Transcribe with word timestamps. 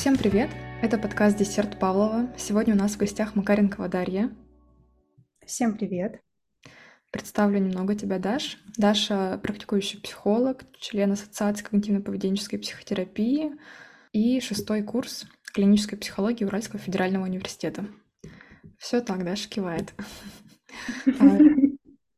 Всем 0.00 0.16
привет! 0.16 0.48
Это 0.80 0.96
подкаст 0.96 1.36
«Десерт 1.36 1.78
Павлова». 1.78 2.34
Сегодня 2.38 2.72
у 2.72 2.78
нас 2.78 2.92
в 2.92 2.96
гостях 2.96 3.36
Макаренкова 3.36 3.86
Дарья. 3.86 4.34
Всем 5.44 5.76
привет! 5.76 6.22
Представлю 7.12 7.58
немного 7.58 7.94
тебя, 7.94 8.18
Даш. 8.18 8.56
Даша— 8.78 9.38
практикующий 9.42 10.00
психолог, 10.00 10.64
член 10.78 11.12
Ассоциации 11.12 11.66
когнитивно-поведенческой 11.66 12.60
психотерапии 12.60 13.52
и 14.12 14.40
шестой 14.40 14.82
курс 14.82 15.26
клинической 15.52 15.98
психологии 15.98 16.46
Уральского 16.46 16.78
федерального 16.78 17.24
университета. 17.24 17.84
Все 18.78 19.02
так, 19.02 19.22
Даша 19.22 19.50
кивает. 19.50 19.92
А, 21.20 21.38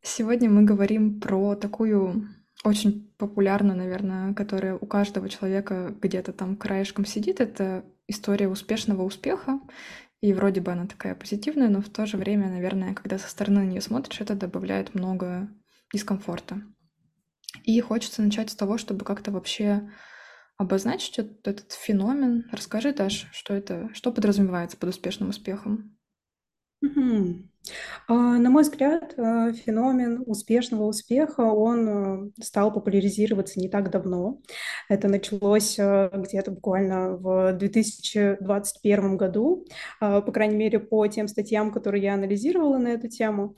сегодня 0.03 0.49
мы 0.49 0.63
говорим 0.63 1.19
про 1.19 1.57
такую 1.57 2.29
очень 2.65 3.13
популярную, 3.19 3.77
наверное, 3.77 4.35
которая 4.35 4.77
у 4.77 4.87
каждого 4.87 5.29
человека 5.29 5.95
где-то 6.01 6.33
там 6.33 6.57
краешком 6.57 7.05
сидит. 7.05 7.41
Это 7.41 7.85
история 8.07 8.49
успешного 8.49 9.03
успеха. 9.03 9.61
И 10.21 10.33
вроде 10.33 10.61
бы 10.61 10.71
она 10.71 10.87
такая 10.87 11.17
позитивная, 11.17 11.69
но 11.69 11.81
в 11.81 11.89
то 11.89 12.07
же 12.07 12.17
время, 12.17 12.49
наверное, 12.49 12.95
когда 12.95 13.19
со 13.19 13.29
стороны 13.29 13.61
на 13.61 13.67
нее 13.67 13.81
смотришь, 13.81 14.21
это 14.21 14.37
добавляет 14.37 14.95
много 14.95 15.49
дискомфорта. 15.93 16.63
И 17.65 17.81
хочется 17.81 18.23
начать 18.23 18.51
с 18.51 18.55
того, 18.55 18.79
чтобы 18.79 19.05
как-то 19.05 19.33
вообще 19.33 19.91
обозначить 20.57 21.19
этот, 21.19 21.47
этот 21.47 21.73
феномен. 21.73 22.49
Расскажи, 22.53 22.93
Даш, 22.93 23.29
что 23.33 23.55
это, 23.55 23.91
что 23.95 24.13
подразумевается 24.13 24.77
под 24.77 24.91
успешным 24.91 25.31
успехом? 25.31 25.99
А, 28.09 28.15
на 28.15 28.51
мой 28.51 28.63
взгляд, 28.63 29.15
э, 29.17 29.53
феномен 29.53 30.25
успешного 30.27 30.85
успеха, 30.85 31.43
он 31.43 32.33
э, 32.37 32.43
стал 32.43 32.73
популяризироваться 32.73 33.61
не 33.61 33.69
так 33.69 33.91
давно. 33.91 34.41
Это 34.89 35.09
началось 35.09 35.79
э, 35.79 36.11
где-то 36.13 36.51
буквально 36.51 37.17
в 37.17 37.53
2021 37.53 39.17
году, 39.17 39.65
по 40.01 40.33
крайней 40.33 40.57
мере, 40.57 40.81
по 40.81 41.07
тем 41.07 41.29
статьям, 41.29 41.71
которые 41.71 42.03
я 42.03 42.15
анализировала 42.15 42.79
на 42.79 42.89
эту 42.89 43.09
тему. 43.09 43.57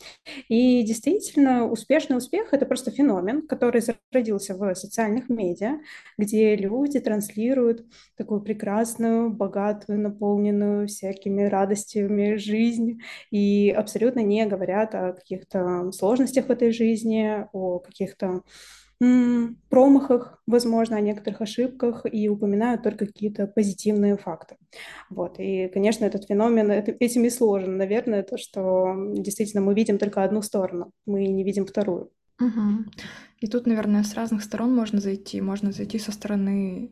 И 0.48 0.82
действительно, 0.82 1.66
успешный 1.66 2.16
успех– 2.16 2.52
это 2.52 2.66
просто 2.66 2.90
феномен, 2.90 3.46
который 3.46 3.80
зародился 3.80 4.54
в 4.54 4.74
социальных 4.74 5.28
медиа, 5.28 5.78
где 6.18 6.56
люди 6.56 7.00
транслируют 7.00 7.84
такую 8.16 8.42
прекрасную, 8.42 9.30
богатую, 9.30 10.00
наполненную 10.00 10.86
всякими 10.88 11.44
радостями 11.44 12.36
жизнь 12.36 13.00
и 13.30 13.70
абсолютно 13.70 13.93
абсолютно 13.94 14.20
не 14.20 14.44
говорят 14.46 14.94
о 14.94 15.12
каких-то 15.12 15.92
сложностях 15.92 16.46
в 16.46 16.50
этой 16.50 16.72
жизни, 16.72 17.46
о 17.52 17.78
каких-то 17.78 18.42
промахах, 19.68 20.42
возможно, 20.46 20.96
о 20.96 21.00
некоторых 21.00 21.40
ошибках 21.40 22.06
и 22.10 22.28
упоминают 22.28 22.82
только 22.82 23.06
какие-то 23.06 23.46
позитивные 23.46 24.16
факты. 24.16 24.56
Вот. 25.10 25.38
И, 25.38 25.68
конечно, 25.68 26.04
этот 26.04 26.26
феномен 26.26 26.70
этим 26.70 27.24
и 27.24 27.30
сложен. 27.30 27.76
Наверное, 27.76 28.22
то, 28.22 28.38
что 28.38 28.94
действительно 29.14 29.62
мы 29.62 29.74
видим 29.74 29.98
только 29.98 30.24
одну 30.24 30.42
сторону, 30.42 30.90
мы 31.06 31.26
не 31.26 31.44
видим 31.44 31.66
вторую. 31.66 32.10
Угу. 32.40 32.90
И 33.40 33.46
тут, 33.46 33.66
наверное, 33.66 34.04
с 34.04 34.14
разных 34.14 34.42
сторон 34.42 34.74
можно 34.74 35.00
зайти. 35.00 35.40
Можно 35.40 35.72
зайти 35.72 35.98
со 35.98 36.12
стороны 36.12 36.90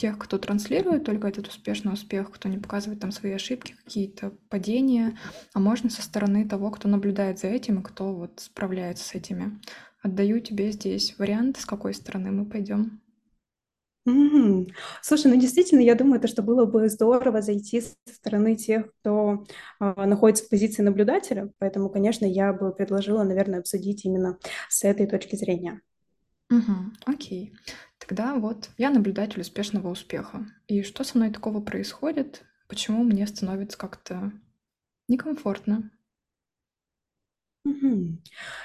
тех, 0.00 0.18
кто 0.18 0.38
транслирует 0.38 1.04
только 1.04 1.28
этот 1.28 1.48
успешный 1.48 1.92
успех, 1.92 2.30
кто 2.30 2.48
не 2.48 2.56
показывает 2.56 3.00
там 3.00 3.12
свои 3.12 3.32
ошибки, 3.32 3.76
какие-то 3.84 4.32
падения, 4.48 5.18
а 5.52 5.60
можно 5.60 5.90
со 5.90 6.00
стороны 6.00 6.48
того, 6.48 6.70
кто 6.70 6.88
наблюдает 6.88 7.38
за 7.38 7.48
этим 7.48 7.80
и 7.80 7.82
кто 7.82 8.14
вот 8.14 8.40
справляется 8.40 9.04
с 9.04 9.14
этими. 9.14 9.60
Отдаю 10.02 10.40
тебе 10.40 10.72
здесь 10.72 11.18
вариант, 11.18 11.58
с 11.60 11.66
какой 11.66 11.92
стороны 11.92 12.30
мы 12.30 12.46
пойдем. 12.46 13.02
Mm-hmm. 14.08 14.72
Слушай, 15.02 15.32
ну 15.32 15.38
действительно, 15.38 15.80
я 15.80 15.94
думаю, 15.94 16.18
то, 16.18 16.28
что 16.28 16.42
было 16.42 16.64
бы 16.64 16.88
здорово 16.88 17.42
зайти 17.42 17.82
со 17.82 17.94
стороны 18.14 18.56
тех, 18.56 18.90
кто 19.02 19.44
э, 19.78 20.06
находится 20.06 20.46
в 20.46 20.48
позиции 20.48 20.82
наблюдателя, 20.82 21.52
поэтому, 21.58 21.90
конечно, 21.90 22.24
я 22.24 22.54
бы 22.54 22.72
предложила, 22.72 23.22
наверное, 23.22 23.58
обсудить 23.58 24.06
именно 24.06 24.38
с 24.70 24.82
этой 24.82 25.06
точки 25.06 25.36
зрения. 25.36 25.82
Угу, 26.50 26.72
окей. 27.04 27.52
Тогда 28.10 28.34
вот 28.34 28.70
я 28.76 28.90
наблюдатель 28.90 29.40
успешного 29.40 29.88
успеха. 29.88 30.44
И 30.66 30.82
что 30.82 31.04
со 31.04 31.16
мной 31.16 31.30
такого 31.30 31.60
происходит? 31.60 32.42
Почему 32.66 33.04
мне 33.04 33.24
становится 33.24 33.78
как-то 33.78 34.32
некомфортно? 35.06 35.92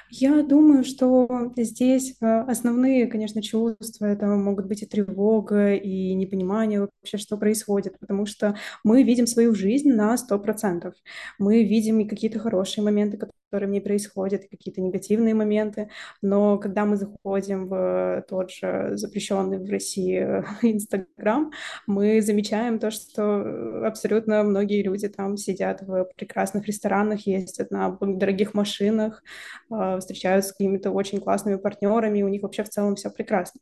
Я 0.10 0.42
думаю, 0.42 0.84
что 0.84 1.54
здесь 1.58 2.16
э, 2.22 2.26
основные, 2.26 3.06
конечно, 3.06 3.44
чувства, 3.44 4.06
это 4.06 4.26
могут 4.26 4.66
быть 4.66 4.82
и 4.82 4.88
тревога, 4.88 5.76
и 5.76 6.16
непонимание 6.16 6.82
вообще, 6.82 7.18
что 7.18 7.38
происходит, 7.38 8.00
потому 8.00 8.26
что 8.26 8.58
мы 8.84 9.04
видим 9.04 9.28
свою 9.28 9.54
жизнь 9.54 9.92
на 9.92 10.18
100%. 10.18 10.96
Мы 11.38 11.64
видим 11.64 12.00
и 12.00 12.08
какие-то 12.08 12.40
хорошие 12.40 12.84
моменты, 12.84 13.18
которые 13.18 13.36
в 13.64 13.70
ней 13.70 13.82
происходят, 13.82 14.50
какие-то 14.50 14.82
негативные 14.82 15.34
моменты, 15.34 15.90
но 16.22 16.58
когда 16.58 16.86
мы 16.86 16.98
заходим 16.98 17.68
в 17.68 18.26
тот 18.28 18.52
же 18.52 18.92
запрещенный 18.94 19.60
в 19.60 19.70
России 19.70 20.20
Инстаграм, 20.62 21.52
мы 21.88 22.22
замечаем 22.22 22.80
то, 22.80 22.92
что 22.92 23.86
абсолютно 23.86 24.44
многие 24.44 24.84
люди 24.84 25.08
там 25.08 25.38
сидят 25.38 25.82
в 25.82 26.08
прекрасных 26.16 26.66
ресторанах, 26.68 27.28
ездят 27.28 27.72
на 27.72 27.98
дорогих 28.02 28.54
машинах, 28.54 29.24
а, 29.70 30.00
встречаются 30.00 30.50
с 30.50 30.54
какими-то 30.54 30.92
очень 30.92 31.20
классными 31.20 31.56
партнерами, 31.56 32.24
у 32.24 32.28
них 32.28 32.44
вообще 32.44 32.64
в 32.64 32.70
целом 32.70 32.96
все 32.96 33.10
прекрасно. 33.10 33.62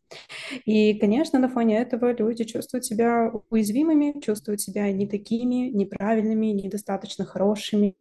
И, 0.66 0.94
конечно, 1.00 1.40
на 1.40 1.50
фоне 1.50 1.82
этого 1.82 2.14
люди 2.14 2.44
чувствуют 2.44 2.86
себя 2.86 3.32
уязвимыми, 3.50 4.20
чувствуют 4.22 4.62
себя 4.62 4.92
не 4.92 5.08
такими, 5.08 5.70
неправильными, 5.70 6.48
недостаточно 6.48 7.26
хорошими, 7.26 7.96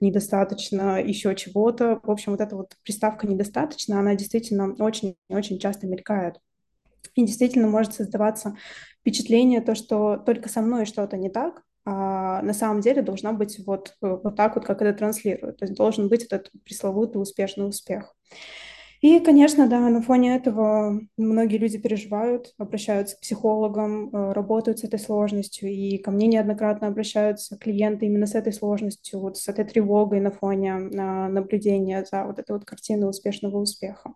недостаточно 0.00 1.02
еще 1.02 1.29
чего-то. 1.34 2.00
В 2.02 2.10
общем, 2.10 2.32
вот 2.32 2.40
эта 2.40 2.56
вот 2.56 2.76
приставка 2.82 3.26
«недостаточно», 3.26 3.98
она 3.98 4.14
действительно 4.14 4.74
очень-очень 4.78 5.58
часто 5.58 5.86
мелькает. 5.86 6.36
И 7.14 7.24
действительно 7.24 7.68
может 7.68 7.94
создаваться 7.94 8.56
впечатление, 9.00 9.60
то, 9.60 9.74
что 9.74 10.16
только 10.16 10.48
со 10.48 10.60
мной 10.60 10.86
что-то 10.86 11.16
не 11.16 11.30
так, 11.30 11.62
а 11.84 12.42
на 12.42 12.52
самом 12.52 12.82
деле 12.82 13.02
должна 13.02 13.32
быть 13.32 13.58
вот, 13.66 13.96
э, 14.02 14.18
вот 14.22 14.36
так 14.36 14.54
вот, 14.54 14.64
как 14.64 14.82
это 14.82 14.96
транслирует. 14.96 15.58
То 15.58 15.64
есть 15.64 15.76
должен 15.76 16.08
быть 16.08 16.24
этот 16.24 16.50
пресловутый 16.64 17.20
успешный 17.20 17.66
успех. 17.66 18.14
И, 19.00 19.18
конечно, 19.20 19.66
да, 19.66 19.80
на 19.88 20.02
фоне 20.02 20.36
этого 20.36 21.00
многие 21.16 21.56
люди 21.56 21.78
переживают, 21.78 22.52
обращаются 22.58 23.16
к 23.16 23.20
психологам, 23.20 24.10
э, 24.14 24.32
работают 24.32 24.80
с 24.80 24.84
этой 24.84 24.98
сложностью, 24.98 25.70
и 25.70 25.96
ко 25.96 26.10
мне 26.10 26.26
неоднократно 26.26 26.88
обращаются 26.88 27.56
клиенты 27.56 28.06
именно 28.06 28.26
с 28.26 28.34
этой 28.34 28.52
сложностью, 28.52 29.20
вот 29.20 29.38
с 29.38 29.48
этой 29.48 29.64
тревогой 29.64 30.20
на 30.20 30.30
фоне 30.30 30.74
а, 30.74 31.28
наблюдения 31.28 32.04
за 32.04 32.24
вот 32.24 32.38
этой 32.38 32.52
вот 32.52 32.66
картиной 32.66 33.08
успешного 33.08 33.56
успеха. 33.56 34.12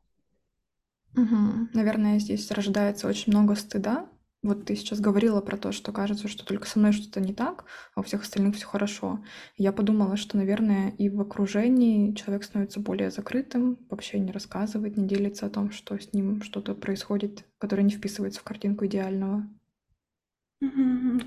Угу. 1.17 1.69
Наверное, 1.73 2.19
здесь 2.19 2.51
рождается 2.51 3.09
очень 3.09 3.33
много 3.33 3.55
стыда 3.55 4.07
вот 4.45 4.67
ты 4.67 4.77
сейчас 4.77 5.01
говорила 5.01 5.41
про 5.41 5.57
то, 5.57 5.73
что 5.73 5.91
кажется, 5.91 6.29
что 6.29 6.45
только 6.45 6.69
со 6.69 6.79
мной 6.79 6.93
что-то 6.93 7.21
не 7.21 7.33
так, 7.33 7.65
а 7.95 8.01
у 8.01 8.03
всех 8.03 8.23
остальных 8.23 8.57
все 8.57 8.67
хорошо. 8.67 9.25
Я 9.57 9.73
подумала, 9.73 10.17
что, 10.17 10.37
наверное, 10.37 10.91
и 10.91 11.09
в 11.09 11.21
окружении 11.21 12.13
человек 12.15 12.45
становится 12.45 12.79
более 12.79 13.11
закрытым, 13.11 13.79
вообще 13.89 14.19
не 14.19 14.33
рассказывает, 14.33 14.99
не 14.99 15.09
делится 15.09 15.47
о 15.47 15.51
том, 15.51 15.71
что 15.71 15.99
с 15.99 16.13
ним 16.13 16.43
что-то 16.43 16.75
происходит, 16.75 17.45
которое 17.59 17.83
не 17.83 17.91
вписывается 17.91 18.41
в 18.41 18.45
картинку 18.45 18.85
идеального. 18.85 19.49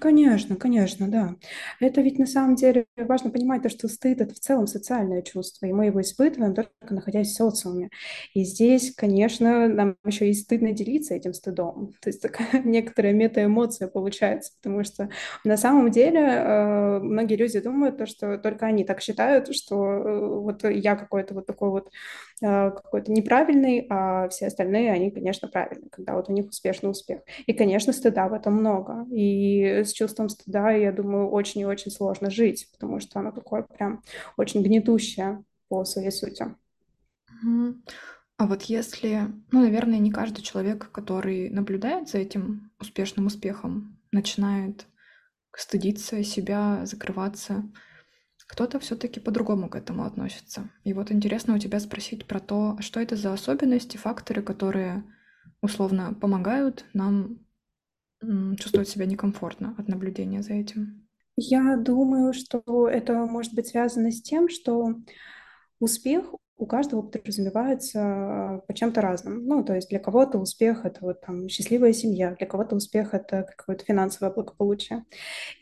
Конечно, 0.01 0.55
конечно, 0.55 1.07
да. 1.09 1.35
Это 1.79 2.01
ведь 2.01 2.17
на 2.17 2.25
самом 2.25 2.55
деле 2.55 2.85
важно 2.97 3.29
понимать 3.29 3.61
то, 3.61 3.69
что 3.69 3.87
стыд– 3.87 4.19
это 4.21 4.33
в 4.33 4.39
целом 4.39 4.67
социальное 4.67 5.21
чувство, 5.21 5.65
и 5.67 5.73
мы 5.73 5.85
его 5.87 6.01
испытываем 6.01 6.55
только 6.55 6.71
находясь 6.89 7.29
в 7.29 7.35
социуме. 7.35 7.89
И 8.33 8.43
здесь, 8.43 8.93
конечно, 8.95 9.67
нам 9.67 9.95
еще 10.05 10.29
и 10.29 10.33
стыдно 10.33 10.71
делиться 10.71 11.13
этим 11.13 11.33
стыдом. 11.33 11.93
То 12.01 12.09
есть 12.09 12.21
такая 12.21 12.61
некоторая 12.65 13.13
метаэмоция 13.13 13.87
получается, 13.87 14.53
потому 14.61 14.83
что 14.83 15.09
на 15.43 15.55
самом 15.57 15.91
деле 15.91 16.19
э, 16.19 16.99
многие 16.99 17.35
люди 17.35 17.59
думают, 17.59 17.97
то, 17.97 18.05
что 18.07 18.37
только 18.39 18.65
они 18.65 18.83
так 18.85 19.01
считают, 19.01 19.53
что 19.55 19.85
э, 19.85 20.27
вот 20.39 20.63
я 20.63 20.95
какой-то 20.95 21.35
вот 21.35 21.45
такой 21.45 21.69
вот 21.69 21.89
э, 22.41 22.71
какой-то 22.71 23.11
неправильный, 23.11 23.85
а 23.89 24.27
все 24.29 24.47
остальные, 24.47 24.91
они, 24.91 25.11
конечно, 25.11 25.47
правильные, 25.47 25.89
когда 25.89 26.15
вот 26.15 26.29
у 26.29 26.33
них 26.33 26.47
успешный 26.49 26.89
успех. 26.89 27.21
И, 27.45 27.53
конечно, 27.53 27.93
стыда 27.93 28.27
в 28.27 28.33
этом 28.33 28.55
много. 28.55 29.05
И 29.17 29.63
с 29.83 29.93
чувством 29.93 30.29
стыда, 30.29 30.73
я 30.73 30.91
думаю, 30.91 31.29
очень 31.29 31.61
и 31.61 31.65
очень 31.65 31.89
сложно 31.89 32.29
жить, 32.29 32.69
потому 32.71 32.99
что 32.99 33.19
оно 33.19 33.31
такое 33.31 33.63
прям 33.63 34.03
очень 34.37 34.61
гнетущее 34.61 35.43
по 35.69 35.83
своей 35.85 36.11
сути. 36.11 36.45
А 38.37 38.45
вот 38.45 38.61
если, 38.63 39.33
ну, 39.51 39.61
наверное, 39.61 39.97
не 39.97 40.11
каждый 40.11 40.43
человек, 40.43 40.91
который 40.91 41.49
наблюдает 41.49 42.09
за 42.09 42.19
этим 42.19 42.69
успешным 42.79 43.25
успехом, 43.25 43.97
начинает 44.11 44.85
стыдиться 45.51 46.23
себя, 46.23 46.85
закрываться, 46.85 47.63
кто-то 48.45 48.79
все-таки 48.79 49.19
по-другому 49.19 49.67
к 49.67 49.75
этому 49.75 50.05
относится. 50.05 50.69
И 50.83 50.93
вот 50.93 51.11
интересно 51.11 51.55
у 51.55 51.57
тебя 51.57 51.79
спросить 51.79 52.27
про 52.27 52.39
то, 52.39 52.77
что 52.81 52.99
это 52.99 53.15
за 53.15 53.33
особенности, 53.33 53.97
факторы, 53.97 54.43
которые 54.43 55.03
условно 55.61 56.13
помогают 56.13 56.85
нам 56.93 57.39
чувствует 58.57 58.89
себя 58.89 59.05
некомфортно 59.05 59.75
от 59.77 59.87
наблюдения 59.87 60.41
за 60.41 60.53
этим? 60.53 61.07
Я 61.35 61.77
думаю, 61.77 62.33
что 62.33 62.89
это 62.89 63.13
может 63.25 63.53
быть 63.53 63.67
связано 63.67 64.11
с 64.11 64.21
тем, 64.21 64.49
что 64.49 64.95
успех 65.79 66.33
у 66.57 66.65
каждого 66.65 67.01
подразумевается 67.01 67.99
а, 68.01 68.57
по 68.67 68.73
чем-то 68.73 69.01
разным. 69.01 69.45
Ну, 69.45 69.63
то 69.63 69.75
есть 69.75 69.89
для 69.89 69.99
кого-то 69.99 70.39
успех– 70.39 70.81
это 70.85 70.99
вот 71.01 71.21
там 71.21 71.47
счастливая 71.49 71.93
семья, 71.93 72.35
для 72.37 72.47
кого-то 72.47 72.75
успех– 72.75 73.09
это 73.13 73.45
какое-то 73.55 73.85
финансовое 73.85 74.33
благополучие. 74.33 75.05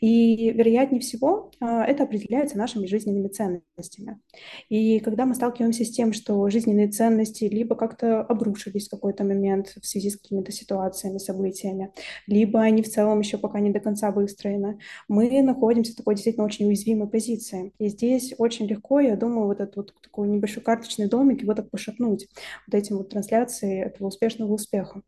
И, 0.00 0.50
вероятнее 0.50 1.00
всего, 1.00 1.50
а, 1.60 1.84
это 1.84 2.04
определяется 2.04 2.56
нашими 2.56 2.86
жизненными 2.86 3.28
ценностями. 3.28 4.20
И 4.68 5.00
когда 5.00 5.26
мы 5.26 5.34
сталкиваемся 5.34 5.84
с 5.84 5.90
тем, 5.90 6.12
что 6.12 6.48
жизненные 6.48 6.88
ценности 6.88 7.44
либо 7.44 7.74
как-то 7.76 8.22
обрушились 8.22 8.86
в 8.86 8.90
какой-то 8.90 9.24
момент 9.24 9.74
в 9.80 9.86
связи 9.86 10.10
с 10.10 10.16
какими-то 10.16 10.50
ситуациями, 10.50 11.18
событиями, 11.18 11.92
либо 12.26 12.60
они 12.60 12.82
в 12.82 12.88
целом 12.88 13.20
еще 13.20 13.36
пока 13.36 13.60
не 13.60 13.70
до 13.70 13.80
конца 13.80 14.10
выстроены, 14.10 14.78
мы 15.08 15.42
находимся 15.42 15.92
в 15.92 15.96
такой 15.96 16.14
действительно 16.14 16.46
очень 16.46 16.66
уязвимой 16.66 17.08
позиции. 17.08 17.72
И 17.78 17.88
здесь 17.88 18.34
очень 18.38 18.66
легко, 18.66 19.00
я 19.00 19.16
думаю, 19.16 19.46
вот 19.46 19.60
эту 19.60 19.80
вот 19.80 19.94
такую 20.02 20.30
небольшую 20.30 20.64
карточный 20.86 21.08
домик, 21.08 21.42
его 21.42 21.54
так 21.54 21.70
пошатнуть 21.70 22.28
вот 22.66 22.74
этим 22.74 22.98
вот 22.98 23.10
трансляцией 23.10 23.82
этого 23.82 24.08
успешного 24.08 24.52
успеха. 24.52 25.02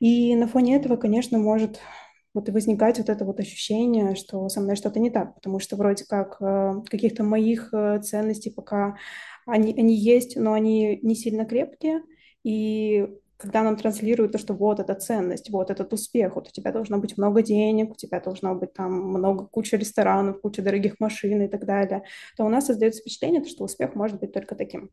И 0.00 0.34
на 0.34 0.48
фоне 0.48 0.76
этого, 0.76 0.96
конечно, 0.96 1.38
может 1.38 1.80
вот 2.34 2.48
и 2.48 2.52
возникать 2.52 2.98
вот 2.98 3.08
это 3.08 3.24
вот 3.24 3.40
ощущение, 3.40 4.14
что 4.14 4.48
со 4.48 4.60
мной 4.60 4.74
что-то 4.76 4.98
не 4.98 5.10
так, 5.10 5.34
потому 5.34 5.60
что 5.60 5.76
вроде 5.76 6.04
как 6.04 6.40
э, 6.40 6.82
каких-то 6.90 7.24
моих 7.24 7.72
э, 7.74 8.00
ценностей 8.02 8.50
пока 8.50 8.96
они, 9.46 9.74
они 9.78 9.94
есть, 9.94 10.36
но 10.36 10.54
они 10.54 10.98
не 11.02 11.14
сильно 11.14 11.44
крепкие, 11.44 12.00
и 12.42 13.06
когда 13.42 13.64
нам 13.64 13.76
транслируют 13.76 14.32
то, 14.32 14.38
что 14.38 14.54
вот 14.54 14.78
эта 14.78 14.94
ценность, 14.94 15.50
вот 15.50 15.70
этот 15.70 15.92
успех, 15.92 16.36
вот 16.36 16.48
у 16.48 16.52
тебя 16.52 16.70
должно 16.70 16.98
быть 16.98 17.18
много 17.18 17.42
денег, 17.42 17.90
у 17.90 17.94
тебя 17.96 18.20
должно 18.20 18.54
быть 18.54 18.72
там 18.72 18.92
много, 18.92 19.46
куча 19.46 19.76
ресторанов, 19.76 20.40
куча 20.40 20.62
дорогих 20.62 21.00
машин 21.00 21.42
и 21.42 21.48
так 21.48 21.66
далее, 21.66 22.04
то 22.36 22.44
у 22.44 22.48
нас 22.48 22.66
создается 22.66 23.00
впечатление, 23.00 23.44
что 23.44 23.64
успех 23.64 23.96
может 23.96 24.20
быть 24.20 24.32
только 24.32 24.54
таким. 24.54 24.90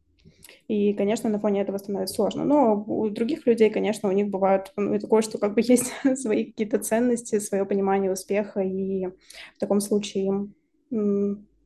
И, 0.68 0.94
конечно, 0.94 1.30
на 1.30 1.40
фоне 1.40 1.62
этого 1.62 1.78
становится 1.78 2.16
сложно. 2.16 2.44
Но 2.44 2.84
у 2.88 3.10
других 3.10 3.46
людей, 3.46 3.70
конечно, 3.70 4.10
у 4.10 4.12
них 4.12 4.30
бывает 4.30 4.74
ну, 4.76 4.98
такое, 5.00 5.22
что 5.22 5.38
как 5.38 5.54
бы 5.54 5.62
есть 5.62 5.94
свои 6.16 6.46
какие-то 6.46 6.80
ценности, 6.80 7.40
свое 7.40 7.66
понимание 7.66 8.12
успеха, 8.12 8.62
и 8.62 9.06
в 9.06 9.60
таком 9.60 9.80
случае 9.80 10.26
им, 10.26 10.56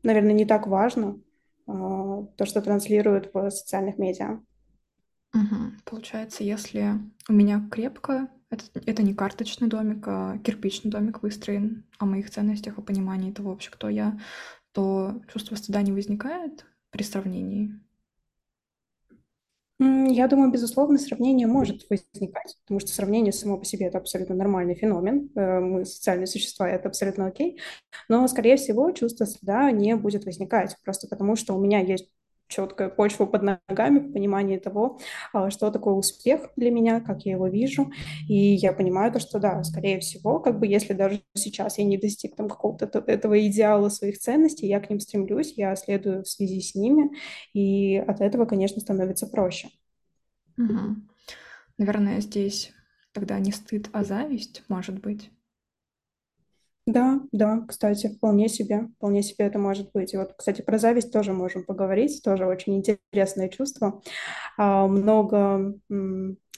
наверное, 0.04 0.34
не 0.34 0.46
так 0.46 0.68
важно 0.68 1.18
а, 1.66 2.26
то, 2.36 2.46
что 2.46 2.62
транслируют 2.62 3.30
в 3.34 3.50
социальных 3.52 3.98
медиа. 3.98 4.40
Угу. 5.34 5.72
Получается, 5.86 6.44
если 6.44 6.94
у 7.28 7.34
меня 7.34 7.68
крепко, 7.72 8.30
это, 8.50 8.66
это 8.86 9.02
не 9.02 9.16
карточный 9.16 9.68
домик, 9.68 10.08
а 10.08 10.38
кирпичный 10.40 10.92
домик 10.92 11.24
выстроен 11.24 11.86
о 11.98 12.06
моих 12.06 12.30
ценностях, 12.30 12.78
о 12.78 12.82
понимании 12.84 13.32
того 13.32 13.50
вообще, 13.50 13.72
кто 13.72 13.90
я, 13.90 14.20
то 14.74 15.22
чувство 15.32 15.56
стыда 15.56 15.82
не 15.82 15.92
возникает 15.92 16.66
при 16.92 17.04
сравнении. 17.04 17.80
Я 19.80 20.28
думаю, 20.28 20.52
безусловно, 20.52 20.98
сравнение 20.98 21.48
может 21.48 21.90
возникать, 21.90 22.58
потому 22.64 22.80
что 22.80 22.92
сравнение 22.92 23.34
само 23.34 23.58
по 23.58 23.66
себе– 23.66 23.86
это 23.88 23.98
абсолютно 23.98 24.36
нормальный 24.36 24.76
феномен. 24.76 25.32
Э, 25.36 25.60
мы 25.60 25.84
социальные 25.84 26.28
существа, 26.28 26.70
это 26.70 26.88
абсолютно 26.88 27.26
окей. 27.26 27.60
Но, 28.08 28.26
скорее 28.28 28.56
всего, 28.56 28.92
чувство 28.92 29.26
стыда 29.26 29.72
не 29.72 29.96
будет 29.96 30.26
возникать, 30.26 30.78
просто 30.86 31.08
потому 31.08 31.36
что 31.36 31.56
у 31.56 31.60
меня 31.60 31.80
есть 31.80 32.08
четкая 32.54 32.90
почва 32.90 33.26
под 33.26 33.42
ногами, 33.42 34.12
понимание 34.12 34.60
того, 34.60 35.00
а, 35.34 35.50
что 35.50 35.72
такое 35.72 35.96
успех 35.96 36.50
для 36.56 36.70
меня, 36.70 37.02
как 37.02 37.26
я 37.26 37.34
его 37.34 37.48
вижу. 37.48 37.92
И 38.28 38.36
я 38.36 38.74
понимаю 38.74 39.12
то, 39.12 39.20
что 39.20 39.40
да, 39.40 39.64
скорее 39.64 40.00
всего, 40.00 40.40
как 40.40 40.60
бы 40.60 40.68
если 40.68 40.94
даже 40.94 41.22
сейчас 41.34 41.80
я 41.80 41.84
не 41.84 41.98
достиг 41.98 42.36
там 42.36 42.48
какого-то 42.48 42.86
этого 43.08 43.46
идеала 43.48 43.90
своих 43.90 44.20
ценностей, 44.20 44.68
я 44.68 44.80
к 44.80 44.90
ним 44.90 45.00
стремлюсь, 45.00 45.54
я 45.58 45.76
следую 45.76 46.24
в 46.24 46.30
связи 46.30 46.62
с 46.62 46.76
ними, 46.76 47.10
и 47.54 47.98
от 47.98 48.22
этого, 48.22 48.46
конечно, 48.46 48.82
становится 48.82 49.28
проще. 49.28 49.70
Угу. 50.58 50.96
Наверное, 51.80 52.22
здесь 52.22 52.72
тогда 53.14 53.40
не 53.40 53.52
стыд, 53.52 53.90
а 53.94 54.04
зависть, 54.04 54.64
может 54.68 55.02
быть. 55.02 55.32
Да, 56.86 57.22
да, 57.32 57.64
кстати, 57.68 58.08
вполне 58.08 58.50
себе, 58.50 58.90
вполне 58.98 59.24
себе 59.24 59.46
это 59.46 59.58
может 59.58 59.92
быть. 59.94 60.14
И 60.14 60.18
вот, 60.18 60.34
кстати, 60.38 60.62
про 60.62 60.78
зависть 60.78 61.14
тоже 61.14 61.32
можем 61.32 61.64
поговорить, 61.64 62.22
тоже 62.24 62.46
очень 62.46 62.76
интересное 62.76 63.48
чувство. 63.48 64.02
А, 64.58 64.88
много 64.88 65.76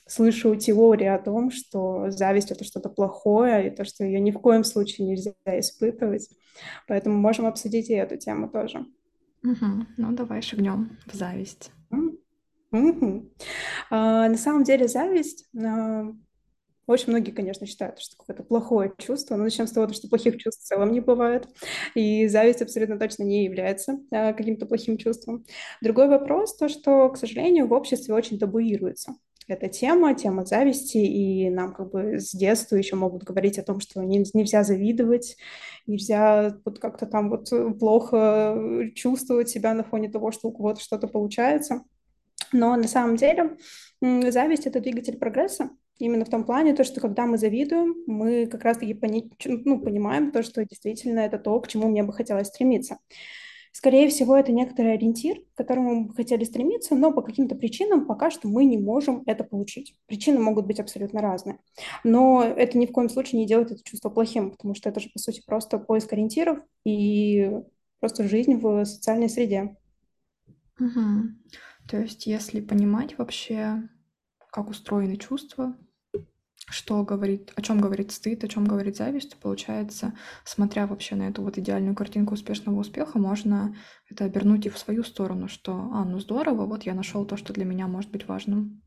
слышу 0.07 0.56
теории 0.56 1.07
о 1.07 1.19
том, 1.19 1.51
что 1.51 2.10
зависть 2.10 2.51
это 2.51 2.63
что-то 2.63 2.89
плохое, 2.89 3.68
и 3.68 3.75
то, 3.75 3.86
что 3.86 4.04
ее 4.04 4.19
ни 4.19 4.31
в 4.31 4.39
коем 4.39 4.63
случае 4.63 5.07
нельзя 5.07 5.33
испытывать. 5.45 6.30
Поэтому 6.88 7.18
можем 7.18 7.45
обсудить 7.45 7.89
и 7.89 7.94
эту 7.94 8.18
тему 8.18 8.50
тоже. 8.50 8.86
Угу. 9.44 9.86
Ну, 9.98 10.12
давай 10.13 10.42
шагнем 10.42 10.98
в 11.06 11.13
зависть. 11.13 11.72
Угу. 12.72 13.31
А, 13.92 14.27
на 14.27 14.38
самом 14.38 14.63
деле 14.63 14.88
зависть 14.88 15.45
а, 15.56 16.12
очень 16.87 17.09
многие, 17.09 17.31
конечно, 17.31 17.65
считают, 17.65 17.99
что 17.99 18.17
какое-то 18.17 18.43
плохое 18.43 18.93
чувство, 18.97 19.35
но 19.35 19.43
начнем 19.43 19.67
с 19.67 19.71
того, 19.71 19.91
что 19.93 20.07
плохих 20.07 20.37
чувств 20.37 20.63
в 20.63 20.67
целом 20.67 20.91
не 20.91 21.01
бывает, 21.01 21.47
и 21.95 22.27
зависть 22.27 22.61
абсолютно 22.61 22.99
точно 22.99 23.23
не 23.23 23.45
является 23.45 23.99
а, 24.11 24.33
каким-то 24.33 24.65
плохим 24.65 24.97
чувством. 24.97 25.45
Другой 25.81 26.07
вопрос, 26.07 26.55
то, 26.57 26.69
что, 26.69 27.09
к 27.09 27.17
сожалению, 27.17 27.67
в 27.67 27.73
обществе 27.73 28.13
очень 28.13 28.39
табуируется 28.39 29.15
эта 29.47 29.69
тема, 29.69 30.15
тема 30.15 30.45
зависти, 30.45 30.97
и 30.97 31.49
нам 31.49 31.73
как 31.73 31.91
бы 31.91 32.19
с 32.19 32.31
детства 32.31 32.75
еще 32.75 32.95
могут 32.95 33.23
говорить 33.23 33.59
о 33.59 33.63
том, 33.63 33.79
что 33.79 34.03
нельзя 34.03 34.63
завидовать, 34.63 35.38
нельзя 35.85 36.57
вот 36.65 36.79
как-то 36.79 37.05
там 37.05 37.29
вот 37.29 37.49
плохо 37.79 38.57
чувствовать 38.95 39.49
себя 39.49 39.73
на 39.73 39.83
фоне 39.83 40.09
того, 40.09 40.31
что 40.31 40.47
у 40.47 40.51
кого-то 40.51 40.81
что-то 40.81 41.07
получается. 41.07 41.83
Но 42.51 42.75
на 42.75 42.88
самом 42.88 43.17
деле 43.17 43.57
зависть— 44.01 44.65
это 44.65 44.79
двигатель 44.79 45.17
прогресса, 45.17 45.69
Именно 45.97 46.25
в 46.25 46.30
том 46.30 46.44
плане, 46.44 46.74
то, 46.74 46.83
что 46.83 47.00
когда 47.00 47.25
мы 47.25 47.38
завидуем, 47.38 47.95
мы 48.06 48.47
как 48.47 48.63
раз-таки 48.63 48.94
пони- 48.94 49.31
ну, 49.45 49.80
понимаем 49.80 50.31
то, 50.31 50.44
что 50.44 50.65
действительно 50.65 51.19
это 51.19 51.38
то, 51.38 51.59
к 51.59 51.68
чему 51.68 51.88
мне 51.88 52.03
бы 52.03 52.12
хотелось 52.12 52.47
стремиться. 52.47 52.97
Скорее 53.71 54.07
всего, 54.07 54.38
это 54.38 54.53
некоторый 54.53 54.94
ориентир, 54.94 55.42
к 55.53 55.57
которому 55.57 55.95
мы 55.95 56.07
бы 56.07 56.15
хотели 56.15 56.45
стремиться, 56.45 56.95
но 56.95 57.12
по 57.12 57.21
каким-то 57.21 57.56
причинам 57.56 58.06
пока 58.06 58.31
что 58.31 58.47
мы 58.47 58.63
не 58.63 58.77
можем 58.77 59.24
это 59.25 59.44
получить. 59.44 59.97
Причины 60.06 60.39
могут 60.39 60.65
быть 60.65 60.80
абсолютно 60.80 61.21
разные. 61.21 61.59
Но 62.06 62.41
это 62.41 62.77
ни 62.77 62.86
в 62.86 62.94
коем 62.94 63.09
случае 63.09 63.41
не 63.41 63.46
делает 63.46 63.72
это 63.72 63.84
чувство 63.84 64.10
плохим, 64.10 64.51
потому 64.51 64.75
что 64.75 64.88
это 64.88 65.01
же, 65.01 65.10
по 65.10 65.19
сути, 65.19 65.43
просто 65.46 65.77
поиск 65.77 66.13
ориентиров 66.13 66.60
и 66.86 67.51
просто 68.00 68.27
жизнь 68.29 68.55
в 68.55 68.86
социальной 68.86 69.27
среде. 69.27 69.75
Угу. 70.79 71.29
То 71.89 71.98
есть, 71.98 72.27
если 72.27 72.62
понимать 72.62 73.17
вообще, 73.17 73.89
как 74.51 74.69
устроены 74.69 75.17
чувства, 75.17 75.75
что 76.67 77.03
говорит, 77.03 77.51
о 77.55 77.62
чем 77.62 77.79
говорит 77.79 78.12
стыд, 78.12 78.43
о 78.43 78.48
чем 78.48 78.65
говорит 78.65 78.98
зависть, 78.98 79.31
то 79.31 79.38
получается, 79.38 80.13
смотря 80.43 80.88
вообще 80.88 81.15
на 81.15 81.29
эту 81.29 81.41
вот 81.41 81.57
идеальную 81.57 81.95
картинку 81.95 82.34
успешного 82.34 82.79
успеха, 82.79 83.19
можно 83.19 83.75
это 84.10 84.25
обернуть 84.25 84.65
и 84.65 84.69
в 84.69 84.77
свою 84.77 85.03
сторону, 85.03 85.48
что, 85.48 85.74
а, 85.93 86.05
ну 86.05 86.19
здорово, 86.19 86.65
вот 86.65 86.84
я 86.84 86.93
нашел 86.93 87.25
то, 87.25 87.38
что 87.38 87.53
для 87.53 87.65
меня 87.65 87.88
может 87.88 88.12
быть 88.12 88.27
важным. 88.27 88.81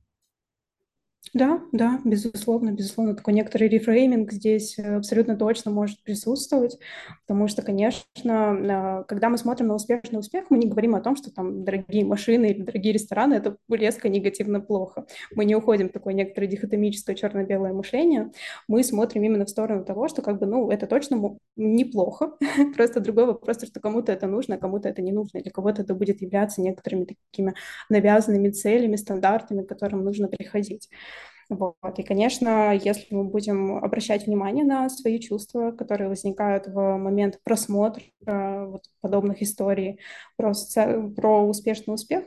Да, 1.34 1.60
да, 1.72 2.00
безусловно, 2.04 2.70
безусловно, 2.72 3.14
такой 3.14 3.34
некоторый 3.34 3.68
рефрейминг 3.68 4.32
здесь 4.32 4.78
э, 4.78 4.96
абсолютно 4.96 5.36
точно 5.36 5.70
может 5.70 6.02
присутствовать, 6.02 6.78
потому 7.26 7.48
что, 7.48 7.62
конечно, 7.62 8.00
а, 8.24 9.02
когда 9.04 9.28
мы 9.28 9.36
смотрим 9.36 9.68
на 9.68 9.74
успешный 9.74 10.18
успех, 10.18 10.46
мы 10.48 10.58
не 10.58 10.68
говорим 10.68 10.94
о 10.94 11.00
том, 11.00 11.16
что 11.16 11.30
там 11.30 11.64
дорогие 11.64 12.04
машины 12.04 12.46
или 12.50 12.62
дорогие 12.62 12.94
рестораны– 12.94 13.34
это 13.34 13.56
резко 13.70 14.08
негативно 14.08 14.60
плохо. 14.60 15.06
Мы 15.34 15.44
не 15.44 15.54
уходим 15.54 15.88
в 15.88 15.92
такое 15.92 16.14
некоторое 16.14 16.46
дихотомическое 16.46 17.14
черно-белое 17.14 17.72
мышление, 17.72 18.30
мы 18.66 18.82
смотрим 18.82 19.22
именно 19.22 19.44
в 19.44 19.50
сторону 19.50 19.84
того, 19.84 20.08
что 20.08 20.22
как 20.22 20.38
бы, 20.38 20.46
ну, 20.46 20.70
это 20.70 20.86
точно 20.86 21.36
неплохо, 21.56 22.36
просто 22.76 23.00
другой 23.00 23.26
вопрос, 23.26 23.58
что 23.66 23.80
кому-то 23.80 24.12
это 24.12 24.26
нужно, 24.26 24.54
а 24.54 24.58
кому-то 24.58 24.88
это 24.88 25.02
не 25.02 25.12
нужно, 25.12 25.38
или 25.38 25.50
кого-то 25.50 25.82
это 25.82 25.94
будет 25.94 26.22
являться 26.22 26.62
некоторыми 26.62 27.04
такими 27.04 27.54
навязанными 27.90 28.48
целями, 28.50 28.96
стандартами, 28.96 29.62
к 29.62 29.68
которым 29.68 30.04
нужно 30.04 30.28
приходить. 30.28 30.88
Вот. 31.48 31.98
И, 31.98 32.02
конечно, 32.02 32.74
если 32.74 33.14
мы 33.14 33.24
будем 33.24 33.76
обращать 33.76 34.26
внимание 34.26 34.64
на 34.64 34.90
свои 34.90 35.18
чувства, 35.18 35.70
которые 35.70 36.08
возникают 36.08 36.66
в 36.66 36.98
момент 36.98 37.40
просмотра 37.42 38.02
вот, 38.26 38.84
подобных 39.00 39.40
историй 39.40 39.98
про, 40.36 40.52
соци... 40.52 41.10
про 41.16 41.46
успешный 41.46 41.94
успех, 41.94 42.24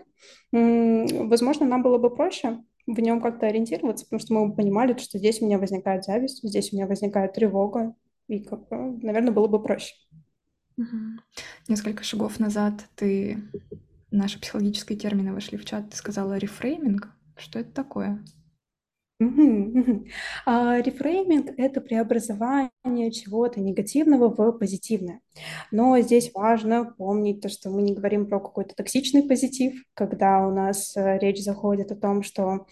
возможно, 0.52 1.68
нам 1.68 1.84
было 1.84 2.00
бы 2.00 2.10
проще 2.10 2.64
в 2.88 3.00
нем 3.00 3.22
как-то 3.22 3.46
ориентироваться, 3.46 4.06
потому 4.06 4.20
что 4.20 4.34
мы 4.34 4.56
понимали, 4.56 4.98
что 4.98 5.20
здесь 5.20 5.40
у 5.42 5.46
меня 5.46 5.60
возникает 5.60 6.04
зависть, 6.04 6.42
здесь 6.42 6.74
у 6.74 6.76
меня 6.76 6.88
возникает 6.88 7.34
тревога, 7.34 7.94
и, 8.28 8.40
как 8.40 8.68
бы, 8.70 8.98
наверное, 9.04 9.32
было 9.32 9.48
бы 9.48 9.62
проще. 9.62 9.94
Несколько 11.68 12.04
шагов 12.04 12.40
назад 12.40 12.74
ты 12.96 13.38
наши 14.10 14.42
психологические 14.42 14.98
термины 14.98 15.32
вошли 15.32 15.60
в 15.60 15.66
чат, 15.66 15.92
ты 15.92 15.96
сказала 15.96 16.38
рефрейминг. 16.38 17.10
Что 17.38 17.60
это 17.60 17.72
такое? 17.72 18.24
А, 20.46 20.82
Рефрейминг– 20.82 21.54
это 21.58 21.80
преобразование 21.82 23.12
чего-то 23.12 23.60
негативного 23.60 24.30
в 24.30 24.52
позитивное. 24.54 25.22
Но 25.72 26.00
здесь 26.00 26.32
важно 26.34 26.86
помнить 26.98 27.42
то, 27.42 27.50
что 27.50 27.70
мы 27.70 27.84
не 27.84 27.94
говорим 27.94 28.26
про 28.28 28.40
какой-то 28.40 28.76
токсичный 28.76 29.24
позитив, 29.24 29.84
когда 29.94 30.46
у 30.48 30.52
нас 30.52 30.96
э, 30.96 31.20
речь 31.20 31.44
заходит 31.44 31.92
о 31.92 31.96
том, 31.96 32.24
что 32.24 32.66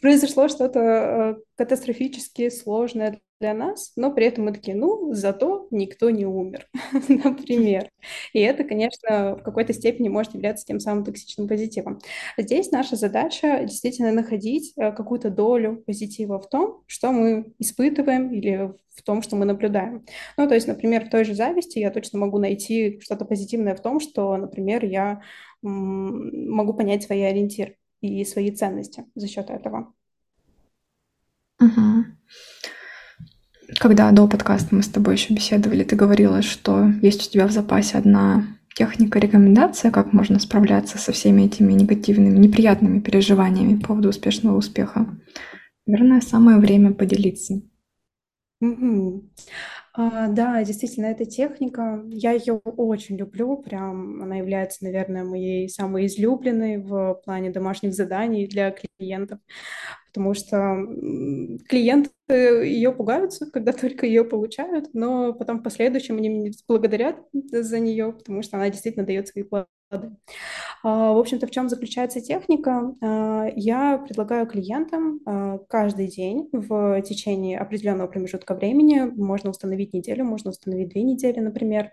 произошло 0.00 0.48
что-то 0.48 0.80
э, 0.80 1.34
катастрофически 1.56 2.48
сложное 2.48 3.20
для 3.40 3.54
нас, 3.54 3.92
но 3.96 4.12
при 4.12 4.26
этом 4.26 4.44
мы 4.44 4.52
такие, 4.52 4.76
ну, 4.76 5.12
зато 5.12 5.66
никто 5.70 6.10
не 6.10 6.24
умер, 6.26 6.68
например. 7.08 7.90
И 8.32 8.40
это, 8.40 8.64
конечно, 8.64 9.36
в 9.36 9.42
какой-то 9.42 9.72
степени 9.72 10.08
может 10.08 10.34
являться 10.34 10.64
тем 10.64 10.80
самым 10.80 11.04
токсичным 11.04 11.48
позитивом. 11.48 11.98
Здесь 12.38 12.70
наша 12.70 12.96
задача 12.96 13.64
действительно 13.64 14.12
находить 14.12 14.72
э, 14.76 14.92
какую-то 14.92 15.30
долю 15.30 15.82
позитива 15.86 16.38
в 16.38 16.48
том, 16.48 16.84
что 16.86 17.12
мы 17.12 17.52
испытываем 17.58 18.32
или 18.32 18.72
в 18.94 19.02
том, 19.02 19.22
что 19.22 19.36
мы 19.36 19.44
наблюдаем. 19.44 20.06
Ну, 20.36 20.48
то 20.48 20.54
есть, 20.54 20.68
например, 20.68 21.06
в 21.06 21.10
той 21.10 21.24
же 21.24 21.34
зависти 21.34 21.78
я 21.78 21.90
точно 21.90 22.18
могу 22.18 22.38
найти 22.38 23.00
что-то 23.00 23.24
позитивное 23.24 23.74
в 23.74 23.82
том, 23.82 24.00
что, 24.00 24.36
например, 24.36 24.84
я 24.84 25.22
могу 25.62 26.74
понять 26.74 27.02
свои 27.02 27.22
ориентиры 27.22 27.76
и 28.00 28.24
свои 28.24 28.50
ценности 28.50 29.06
за 29.14 29.26
счет 29.28 29.50
этого. 29.50 29.92
Мгм. 31.58 32.18
Когда 33.78 34.10
до 34.10 34.28
подкаста 34.28 34.74
мы 34.74 34.82
с 34.82 34.88
тобой 34.88 35.14
еще 35.14 35.34
беседовали, 35.34 35.84
ты 35.84 35.96
говорила, 35.96 36.42
что 36.42 36.90
есть 37.02 37.26
у 37.26 37.30
тебя 37.30 37.46
в 37.46 37.52
запасе 37.52 37.98
одна 37.98 38.46
техника 38.74 39.18
рекомендация, 39.18 39.90
как 39.90 40.12
можно 40.12 40.38
справляться 40.38 40.98
со 40.98 41.12
всеми 41.12 41.42
этими 41.42 41.72
негативными, 41.72 42.38
неприятными 42.38 43.00
переживаниями 43.00 43.78
по 43.78 43.88
поводу 43.88 44.08
успешного 44.10 44.56
успеха. 44.56 45.06
Наверное, 45.86 46.20
самое 46.20 46.58
время 46.58 46.92
поделиться. 46.92 47.62
Мгм. 48.60 49.30
А, 49.96 50.26
да, 50.28 50.64
действительно, 50.64 51.06
эта 51.06 51.24
техника, 51.24 52.02
я 52.08 52.32
ее 52.32 52.54
очень 52.54 53.16
люблю, 53.16 53.56
прям 53.58 54.20
она 54.22 54.36
является, 54.36 54.82
наверное, 54.82 55.22
моей 55.24 55.68
самой 55.68 56.06
излюбленной 56.06 56.78
в 56.78 57.20
плане 57.24 57.50
домашних 57.50 57.94
заданий 57.94 58.48
для 58.48 58.72
клиентов, 58.72 59.38
потому 60.08 60.34
что 60.34 60.78
клиенты 61.68 62.10
ее 62.32 62.92
пугаются, 62.92 63.48
когда 63.50 63.72
только 63.72 64.06
ее 64.06 64.24
получают, 64.24 64.92
но 64.94 65.32
потом 65.32 65.60
в 65.60 65.62
последующем 65.62 66.16
они 66.16 66.28
мне 66.28 66.52
благодарят 66.66 67.16
за 67.32 67.78
нее, 67.78 68.12
потому 68.12 68.42
что 68.42 68.56
она 68.56 68.70
действительно 68.70 69.06
дает 69.06 69.28
свои 69.28 69.44
плоды. 69.44 69.68
А, 70.82 71.12
В 71.12 71.18
общем-то, 71.18 71.46
в 71.46 71.50
чем 71.50 71.68
заключается 71.68 72.20
техника? 72.20 72.94
А, 73.02 73.46
Я 73.56 73.98
предлагаю 73.98 74.46
клиентам 74.46 75.20
а, 75.26 75.58
каждый 75.68 76.08
день 76.08 76.48
в 76.52 77.02
течение 77.02 77.58
определенного 77.58 78.08
промежутка 78.08 78.54
времени, 78.54 79.00
можно 79.00 79.50
установить 79.50 79.92
неделю, 79.92 80.24
можно 80.24 80.50
установить 80.50 80.90
две 80.90 81.02
недели, 81.02 81.40
например, 81.40 81.90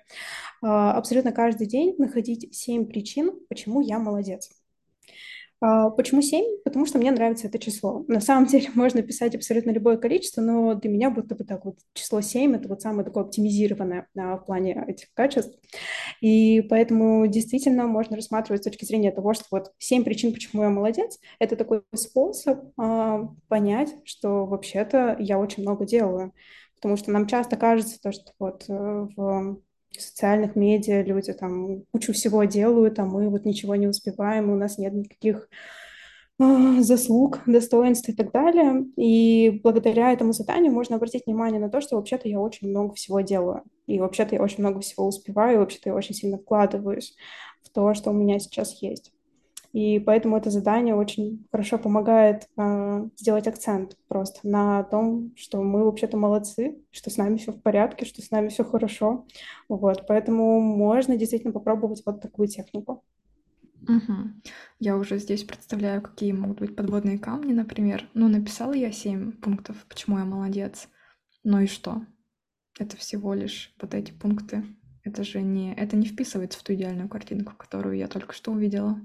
абсолютно 0.61 1.31
каждый 1.31 1.67
день 1.67 1.95
находить 1.97 2.55
семь 2.55 2.85
причин, 2.85 3.33
почему 3.49 3.81
я 3.81 3.99
молодец. 3.99 4.60
А, 5.61 5.91
Почему 5.91 6.21
7? 6.23 6.43
Потому 6.63 6.87
что 6.87 6.97
мне 6.97 7.11
нравится 7.11 7.47
это 7.47 7.59
число. 7.59 8.03
На 8.07 8.19
самом 8.19 8.45
деле 8.47 8.69
можно 8.73 9.01
писать 9.03 9.35
абсолютно 9.35 9.69
любое 9.69 9.97
количество, 9.97 10.41
но 10.41 10.73
для 10.73 10.89
меня 10.89 11.09
будто 11.11 11.35
бы 11.35 11.43
так 11.43 11.65
вот 11.65 11.77
число 11.93 12.21
7 12.21 12.55
это 12.55 12.67
вот 12.67 12.81
самое 12.81 13.05
такое 13.05 13.23
оптимизированное 13.23 14.07
а, 14.17 14.37
в 14.37 14.45
плане 14.45 14.83
этих 14.87 15.13
качеств. 15.13 15.57
И 16.19 16.61
поэтому 16.61 17.27
действительно 17.27 17.87
можно 17.87 18.15
рассматривать 18.15 18.61
с 18.61 18.65
точки 18.65 18.85
зрения 18.85 19.11
того, 19.11 19.33
что 19.33 19.45
вот 19.51 19.71
7 19.77 20.03
причин, 20.03 20.33
почему 20.33 20.63
я 20.63 20.69
молодец, 20.69 21.19
это 21.39 21.55
такой 21.55 21.83
способ 21.93 22.59
а, 22.77 23.29
понять, 23.47 23.95
что 24.03 24.45
вообще-то 24.47 25.15
я 25.19 25.37
очень 25.39 25.61
много 25.63 25.85
делаю. 25.85 26.33
Потому 26.75 26.97
что 26.97 27.11
нам 27.11 27.27
часто 27.27 27.57
кажется, 27.57 28.01
то, 28.01 28.11
что 28.11 28.31
вот 28.39 28.65
э, 28.67 28.73
в 29.15 29.61
социальных 29.97 30.55
медиа 30.55 31.03
люди 31.03 31.33
там 31.33 31.83
кучу 31.91 32.13
всего 32.13 32.43
делают, 32.45 32.99
а 32.99 33.05
мы 33.05 33.29
вот 33.29 33.45
ничего 33.45 33.75
не 33.75 33.87
успеваем, 33.87 34.49
у 34.49 34.55
нас 34.55 34.77
нет 34.77 34.93
никаких 34.93 35.49
а, 36.39 36.81
заслуг, 36.81 37.39
достоинств 37.45 38.09
и 38.09 38.13
так 38.13 38.31
далее. 38.31 38.85
И 38.95 39.61
благодаря 39.63 40.11
этому 40.11 40.33
заданию 40.33 40.71
можно 40.71 40.95
обратить 40.95 41.25
внимание 41.25 41.59
на 41.59 41.69
то, 41.69 41.81
что 41.81 41.97
вообще-то 41.97 42.27
я 42.27 42.39
очень 42.39 42.69
много 42.69 42.95
всего 42.95 43.21
делаю. 43.21 43.63
И 43.85 43.99
вообще-то 43.99 44.35
я 44.35 44.41
очень 44.41 44.59
много 44.59 44.79
всего 44.79 45.07
успеваю, 45.07 45.55
и 45.55 45.59
вообще-то 45.59 45.89
я 45.89 45.95
очень 45.95 46.15
сильно 46.15 46.37
вкладываюсь 46.37 47.15
в 47.61 47.69
то, 47.69 47.93
что 47.93 48.09
у 48.09 48.13
меня 48.13 48.39
сейчас 48.39 48.81
есть. 48.81 49.11
И 49.73 49.99
поэтому 49.99 50.37
это 50.37 50.49
задание 50.49 50.95
очень 50.95 51.45
хорошо 51.49 51.77
помогает 51.77 52.47
э, 52.57 53.09
сделать 53.15 53.47
акцент 53.47 53.97
просто 54.07 54.39
на 54.43 54.83
том, 54.83 55.33
что 55.37 55.61
мы 55.61 55.85
вообще-то 55.85 56.17
молодцы, 56.17 56.77
что 56.91 57.09
с 57.09 57.17
нами 57.17 57.37
все 57.37 57.53
в 57.53 57.61
порядке, 57.61 58.05
что 58.05 58.21
с 58.21 58.31
нами 58.31 58.49
все 58.49 58.65
хорошо. 58.65 59.25
Вот, 59.69 60.05
поэтому 60.07 60.59
можно 60.59 61.15
действительно 61.15 61.53
попробовать 61.53 62.03
вот 62.05 62.21
такую 62.21 62.49
технику. 62.49 63.03
Мгм. 63.87 64.41
Я 64.79 64.97
уже 64.97 65.17
здесь 65.17 65.43
представляю, 65.43 66.01
какие 66.01 66.33
могут 66.33 66.59
быть 66.59 66.75
подводные 66.75 67.17
камни, 67.17 67.53
например. 67.53 68.07
Ну, 68.13 68.27
написала 68.27 68.73
я 68.73 68.91
семь 68.91 69.31
пунктов, 69.31 69.85
почему 69.87 70.19
я 70.19 70.25
молодец. 70.25 70.87
Ну 71.43 71.61
и 71.61 71.67
что? 71.67 72.01
Это 72.77 72.97
всего 72.97 73.33
лишь 73.33 73.73
вот 73.81 73.93
эти 73.93 74.11
пункты. 74.11 74.63
Это 75.03 75.23
же 75.23 75.41
не, 75.41 75.73
это 75.73 75.95
не 75.95 76.05
вписывается 76.05 76.59
в 76.59 76.63
ту 76.63 76.73
идеальную 76.73 77.09
картинку, 77.09 77.53
которую 77.57 77.97
я 77.97 78.07
только 78.07 78.33
что 78.33 78.51
увидела. 78.51 78.99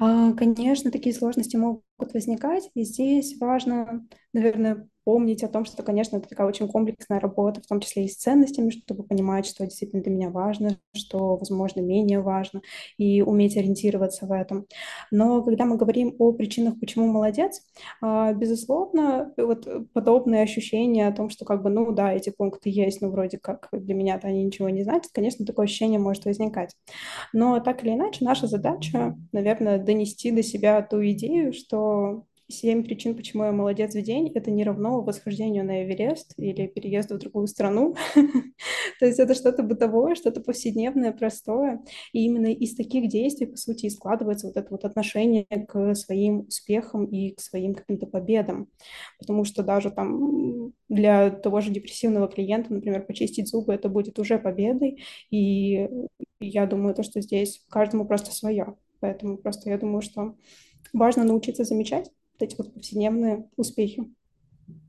А, 0.00 0.32
Конечно, 0.34 0.90
такие 0.90 1.14
сложности 1.14 1.56
могут 1.56 1.84
возникать, 1.98 2.70
и 2.74 2.84
здесь 2.84 3.38
важно, 3.40 4.06
наверное, 4.32 4.88
помнить 5.06 5.44
о 5.44 5.48
том, 5.48 5.64
что, 5.64 5.84
конечно, 5.84 6.16
это 6.16 6.28
такая 6.28 6.48
очень 6.48 6.66
комплексная 6.66 7.20
работа, 7.20 7.62
в 7.62 7.66
том 7.66 7.78
числе 7.78 8.06
и 8.06 8.08
с 8.08 8.16
ценностями, 8.16 8.70
чтобы 8.70 9.04
понимать, 9.04 9.46
что 9.46 9.64
действительно 9.64 10.02
для 10.02 10.12
меня 10.12 10.30
важно, 10.30 10.78
что, 10.96 11.36
возможно, 11.36 11.80
менее 11.80 12.20
важно, 12.20 12.60
и 12.98 13.22
уметь 13.22 13.56
ориентироваться 13.56 14.26
в 14.26 14.32
этом. 14.32 14.66
Но 15.12 15.44
когда 15.44 15.64
мы 15.64 15.76
говорим 15.76 16.16
о 16.18 16.32
причинах, 16.32 16.80
почему 16.80 17.06
молодец, 17.06 17.62
а, 18.02 18.32
безусловно, 18.32 19.32
вот 19.36 19.68
подобные 19.92 20.42
ощущения 20.42 21.06
о 21.06 21.12
том, 21.12 21.30
что 21.30 21.44
как 21.44 21.62
бы, 21.62 21.70
ну 21.70 21.92
да, 21.92 22.12
эти 22.12 22.30
пункты 22.30 22.68
есть, 22.70 23.00
но 23.00 23.08
вроде 23.08 23.38
как 23.38 23.68
для 23.70 23.94
меня-то 23.94 24.26
они 24.26 24.42
ничего 24.42 24.68
не 24.70 24.82
значат, 24.82 25.12
конечно, 25.14 25.46
такое 25.46 25.66
ощущение 25.66 26.00
может 26.00 26.24
возникать. 26.24 26.74
Но 27.32 27.60
так 27.60 27.84
или 27.84 27.92
иначе, 27.92 28.24
наша 28.24 28.48
задача, 28.48 29.14
наверное, 29.30 29.78
донести 29.78 30.32
до 30.32 30.42
себя 30.42 30.82
ту 30.82 31.00
идею, 31.10 31.52
что 31.52 31.85
семь 32.48 32.84
причин, 32.84 33.16
почему 33.16 33.44
я 33.44 33.52
молодец 33.52 33.94
в 33.94 34.02
день, 34.02 34.30
это 34.34 34.50
не 34.50 34.62
равно 34.64 35.00
восхождению 35.00 35.64
на 35.64 35.84
Эверест 35.84 36.32
или 36.36 36.66
переезду 36.66 37.16
в 37.16 37.18
другую 37.18 37.48
страну. 37.48 37.96
То 39.00 39.06
есть 39.06 39.18
это 39.18 39.34
что-то 39.34 39.62
бытовое, 39.62 40.14
что-то 40.14 40.40
повседневное, 40.40 41.12
простое. 41.12 41.82
И 42.12 42.24
именно 42.24 42.52
из 42.52 42.76
таких 42.76 43.08
действий, 43.08 43.46
по 43.46 43.56
сути, 43.56 43.86
и 43.86 43.90
складывается 43.90 44.46
вот 44.46 44.56
это 44.56 44.68
вот 44.70 44.84
отношение 44.84 45.44
к 45.44 45.94
своим 45.94 46.46
успехам 46.46 47.06
и 47.06 47.32
к 47.32 47.40
своим 47.40 47.74
каким-то 47.74 48.06
победам. 48.06 48.68
Потому 49.18 49.44
что 49.44 49.62
даже 49.62 49.90
там 49.90 50.72
для 50.88 51.30
того 51.30 51.60
же 51.60 51.70
депрессивного 51.70 52.28
клиента, 52.28 52.72
например, 52.72 53.04
почистить 53.04 53.48
зубы, 53.48 53.74
это 53.74 53.88
будет 53.88 54.18
уже 54.18 54.38
победой. 54.38 55.02
И 55.30 55.88
я 56.40 56.66
думаю, 56.66 56.94
то, 56.94 57.02
что 57.02 57.20
здесь 57.20 57.64
каждому 57.68 58.06
просто 58.06 58.32
свое. 58.32 58.76
Поэтому 59.00 59.36
просто 59.36 59.68
я 59.70 59.78
думаю, 59.78 60.00
что 60.00 60.36
важно 60.92 61.24
научиться 61.24 61.64
замечать 61.64 62.10
вот 62.34 62.42
эти 62.42 62.56
вот 62.56 62.74
повседневные 62.74 63.48
успехи. 63.56 64.14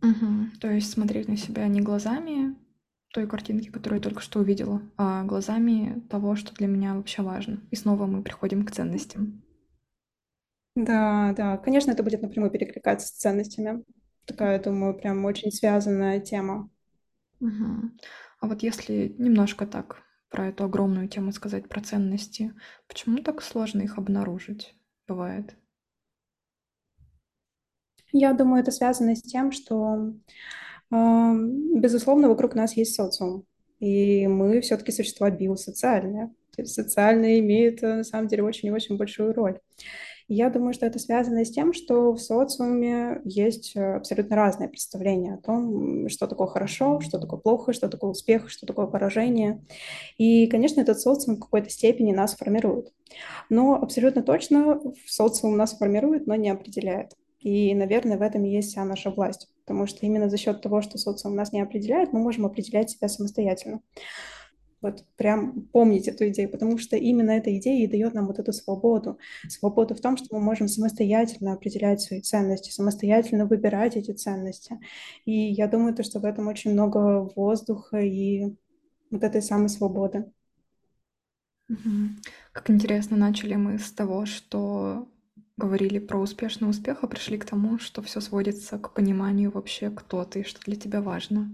Мгм. 0.01 0.51
То 0.60 0.72
есть 0.72 0.92
смотреть 0.92 1.27
на 1.27 1.38
себя 1.38 1.68
не 1.68 1.82
глазами 1.82 2.56
той 3.13 3.27
картинки, 3.27 3.70
которую 3.70 4.00
я 4.00 4.04
только 4.04 4.22
что 4.22 4.39
увидела, 4.39 4.82
а 4.98 5.24
глазами 5.24 6.01
того, 6.10 6.36
что 6.36 6.54
для 6.54 6.68
меня 6.68 6.96
вообще 6.96 7.22
важно. 7.22 7.62
И 7.72 7.75
снова 7.75 8.06
мы 8.06 8.22
приходим 8.22 8.66
к 8.66 8.72
ценностям. 8.72 9.42
Да, 10.75 11.34
да, 11.36 11.58
конечно, 11.58 11.92
это 11.92 12.04
будет 12.04 12.22
напрямую 12.22 12.51
перекликаться 12.51 13.08
с 13.08 13.12
ценностями. 13.12 13.84
Такая, 14.25 14.62
думаю, 14.62 14.94
прям 14.94 15.25
очень 15.25 15.51
связанная 15.51 16.20
тема. 16.20 16.70
Мгм. 17.39 17.98
А 18.39 18.48
вот 18.48 18.62
если 18.62 19.16
немножко 19.18 19.66
так 19.66 20.04
про 20.30 20.48
эту 20.48 20.66
огромную 20.66 21.08
тему 21.08 21.32
сказать, 21.32 21.68
про 21.70 21.82
ценности, 21.82 22.54
почему 22.88 23.20
так 23.20 23.42
сложно 23.42 23.82
их 23.82 23.98
обнаружить? 23.98 24.75
Бывает. 25.08 25.56
Я 28.12 28.34
думаю, 28.34 28.62
это 28.62 28.72
связано 28.72 29.16
с 29.16 29.22
тем, 29.22 29.52
что, 29.52 30.14
эм, 30.92 31.80
безусловно, 31.80 32.30
вокруг 32.30 32.56
нас 32.56 32.76
есть 32.78 32.96
социум, 32.96 33.46
и 33.80 34.28
мы 34.28 34.62
все-таки 34.62 34.92
существа 34.92 35.30
биосоциальные. 35.30 36.34
То 36.56 36.64
есть 36.64 36.74
социальные 36.74 37.40
имеют, 37.40 37.84
э, 37.84 37.96
на 37.98 38.04
самом 38.04 38.28
деле, 38.28 38.44
очень 38.44 38.70
и 38.70 38.72
очень 38.72 38.98
большую 38.98 39.34
роль. 39.34 39.60
Я 40.30 40.50
думаю, 40.50 40.74
что 40.74 40.86
это 40.86 41.00
связано 41.00 41.46
с 41.46 41.52
тем, 41.52 41.72
что 41.72 42.12
в 42.14 42.20
социуме 42.20 43.22
есть 43.24 43.74
э, 43.76 43.96
абсолютно 43.96 44.36
разные 44.36 44.68
представления 44.68 45.36
о 45.36 45.38
том, 45.38 46.10
что 46.10 46.28
такое 46.28 46.48
хорошо, 46.48 47.00
что 47.00 47.18
такое 47.18 47.40
плохо, 47.40 47.72
что 47.72 47.88
такое 47.88 48.12
успех, 48.12 48.50
что 48.50 48.66
такое 48.66 48.88
поражение. 48.88 49.64
И, 50.18 50.48
конечно, 50.48 50.82
этот 50.82 51.00
социум 51.00 51.38
в 51.38 51.40
какой-то 51.40 51.70
степени 51.70 52.12
нас 52.12 52.36
формирует. 52.36 52.92
Но 53.50 53.76
абсолютно 53.76 54.22
точно 54.22 54.82
социум 55.06 55.56
нас 55.56 55.78
формирует, 55.78 56.28
но 56.28 56.36
не 56.36 56.50
определяет. 56.50 57.14
И, 57.48 57.74
наверное, 57.74 58.18
в 58.18 58.22
этом 58.22 58.44
и 58.44 58.50
есть 58.50 58.72
вся 58.72 58.84
наша 58.84 59.10
власть, 59.10 59.48
потому 59.66 59.88
что 59.88 60.06
именно 60.06 60.30
за 60.30 60.36
счет 60.36 60.62
того, 60.62 60.82
что 60.82 60.98
социум 60.98 61.34
нас 61.34 61.54
не 61.54 61.62
определяет, 61.62 62.12
мы 62.12 62.20
можем 62.20 62.46
определять 62.46 62.89
себя 62.89 63.08
самостоятельно. 63.08 63.80
Вот 64.82 65.06
прям 65.16 65.62
помнить 65.72 66.10
эту 66.10 66.27
идею, 66.27 66.50
потому 66.51 66.77
что 66.77 66.98
именно 66.98 67.32
эта 67.32 67.58
идея 67.58 67.86
и 67.86 67.88
дает 67.88 68.13
нам 68.13 68.27
вот 68.27 68.39
эту 68.39 68.51
свободу. 68.51 69.18
Свободу 69.48 69.96
в 69.96 70.01
том, 70.01 70.18
что 70.18 70.27
мы 70.36 70.42
можем 70.42 70.68
самостоятельно 70.68 71.54
определять 71.54 72.01
свои 72.01 72.20
ценности, 72.20 72.70
самостоятельно 72.70 73.46
выбирать 73.46 73.96
эти 73.96 74.12
ценности. 74.12 74.77
И 75.24 75.32
я 75.32 75.70
думаю, 75.70 75.96
то, 75.96 76.04
что 76.04 76.20
в 76.20 76.25
этом 76.25 76.50
очень 76.50 76.74
много 76.74 77.32
воздуха 77.34 78.00
и 78.00 78.58
вот 79.10 79.24
этой 79.24 79.42
самой 79.42 79.70
свободы. 79.70 80.25
Как 82.51 82.70
интересно, 82.70 83.16
начали 83.16 83.56
мы 83.56 83.80
с 83.80 83.89
того, 83.94 84.25
что 84.25 85.08
говорили 85.58 86.00
про 86.00 86.20
успешный 86.20 86.70
успех, 86.70 87.00
а 87.02 87.08
пришли 87.08 87.38
к 87.38 87.46
тому, 87.46 87.80
что 87.80 88.02
все 88.02 88.22
сводится 88.22 88.78
к 88.80 88.94
пониманию 88.94 89.52
вообще, 89.52 89.90
кто 89.90 90.24
ты 90.24 90.44
что 90.44 90.62
для 90.62 90.76
тебя 90.76 91.02
важно. 91.02 91.50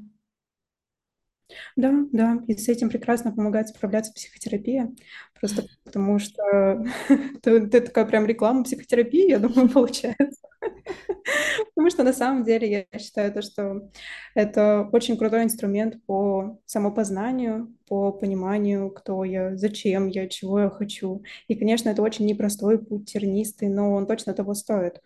Да, 1.75 1.93
да, 2.11 2.39
и 2.47 2.55
с 2.55 2.67
этим 2.69 2.89
прекрасно 2.89 3.31
помогает 3.31 3.69
справляться 3.69 4.13
психотерапия, 4.13 4.91
просто 5.39 5.65
потому 5.83 6.19
что 6.19 6.83
ты 7.41 7.67
такая 7.67 8.05
прям 8.05 8.25
реклама 8.25 8.63
психотерапии, 8.63 9.29
я 9.29 9.39
думаю, 9.39 9.69
получается. 9.73 10.41
Потому 11.75 11.89
что 11.89 12.03
на 12.03 12.13
самом 12.13 12.43
деле 12.43 12.87
я 12.91 12.99
считаю, 12.99 13.31
то, 13.33 13.41
что 13.41 13.89
это 14.35 14.89
очень 14.91 15.17
крутой 15.17 15.43
инструмент 15.43 16.03
по 16.05 16.59
самопознанию, 16.65 17.75
по 17.87 18.11
пониманию, 18.11 18.89
кто 18.91 19.23
я, 19.23 19.55
зачем 19.55 20.07
я, 20.07 20.27
чего 20.27 20.59
я 20.61 20.69
хочу. 20.69 21.23
И, 21.47 21.55
конечно, 21.55 21.89
это 21.89 22.01
очень 22.01 22.25
непростой 22.25 22.83
путь, 22.83 23.11
тернистый, 23.11 23.69
но 23.69 23.93
он 23.93 24.07
точно 24.07 24.33
того 24.33 24.53
стоит 24.53 25.01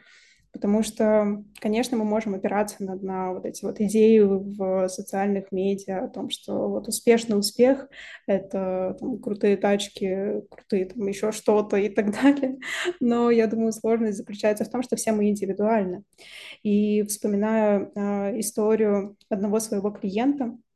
потому 0.58 0.82
что, 0.82 1.44
конечно, 1.60 1.98
мы 1.98 2.04
можем 2.04 2.34
опираться 2.34 2.84
на, 2.84 2.96
на 2.96 3.34
вот 3.34 3.46
эти 3.46 3.64
вот 3.64 3.80
идеи 3.80 4.18
в 4.20 4.88
социальных 4.90 5.52
медиа 5.52 6.06
о 6.06 6.08
том, 6.08 6.32
что 6.32 6.68
вот 6.68 6.88
успешный 6.88 7.38
успех— 7.38 7.88
это 8.28 8.98
там, 9.00 9.20
крутые 9.20 9.56
тачки, 9.58 10.42
крутые 10.50 10.86
там 10.86 11.06
еще 11.06 11.32
что-то 11.32 11.78
и 11.78 11.90
так 11.90 12.12
далее. 12.12 12.58
Но 13.00 13.30
я 13.30 13.46
думаю, 13.46 13.72
сложность 13.72 14.18
заключается 14.18 14.66
в 14.66 14.70
том, 14.72 14.82
что 14.82 14.96
все 14.96 15.12
мы 15.12 15.30
индивидуальны. 15.30 16.04
И 16.64 17.04
вспоминаю 17.04 17.92
э, 17.94 18.40
историю 18.40 19.16
одного 19.30 19.60
своего 19.60 19.92
клиента, 19.92 20.46
а, 20.46 20.67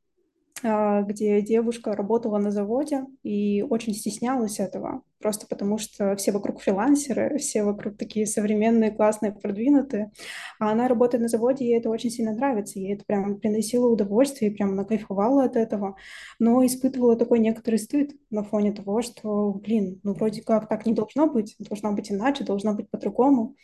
где 0.62 1.42
девушка 1.42 1.94
работала 1.96 2.38
на 2.38 2.50
заводе 2.50 3.04
и 3.22 3.62
очень 3.68 3.94
стеснялась 3.94 4.60
этого, 4.60 5.02
просто 5.20 5.46
потому 5.46 5.78
что 5.78 6.14
все 6.16 6.32
вокруг 6.32 6.60
фрилансеры, 6.60 7.38
все 7.38 7.64
вокруг 7.64 7.96
такие 7.96 8.26
современные, 8.26 8.90
классные, 8.90 9.32
продвинутые, 9.32 10.12
а 10.60 10.70
она 10.70 10.88
работает 10.88 11.22
на 11.22 11.28
заводе, 11.28 11.64
ей 11.64 11.78
это 11.78 11.90
очень 11.90 12.10
сильно 12.10 12.32
нравится, 12.32 12.78
ей 12.78 12.94
это 12.94 13.04
прям 13.04 13.40
приносило 13.40 13.88
удовольствие, 13.88 14.50
и 14.50 14.54
прям 14.54 14.70
она 14.70 14.84
кайфовала 14.84 15.44
от 15.44 15.56
этого, 15.56 15.96
но 16.38 16.64
испытывала 16.64 17.16
такой 17.16 17.40
некоторый 17.40 17.78
стыд 17.78 18.12
на 18.30 18.44
фоне 18.44 18.72
того, 18.72 19.02
что, 19.02 19.52
блин, 19.52 20.00
ну 20.02 20.14
вроде 20.14 20.42
как 20.42 20.68
так 20.68 20.86
не 20.86 20.92
должно 20.92 21.26
быть, 21.26 21.56
должно 21.58 21.92
быть 21.92 22.12
иначе, 22.12 22.44
должно 22.44 22.74
быть 22.74 22.88
по-другому. 22.88 23.56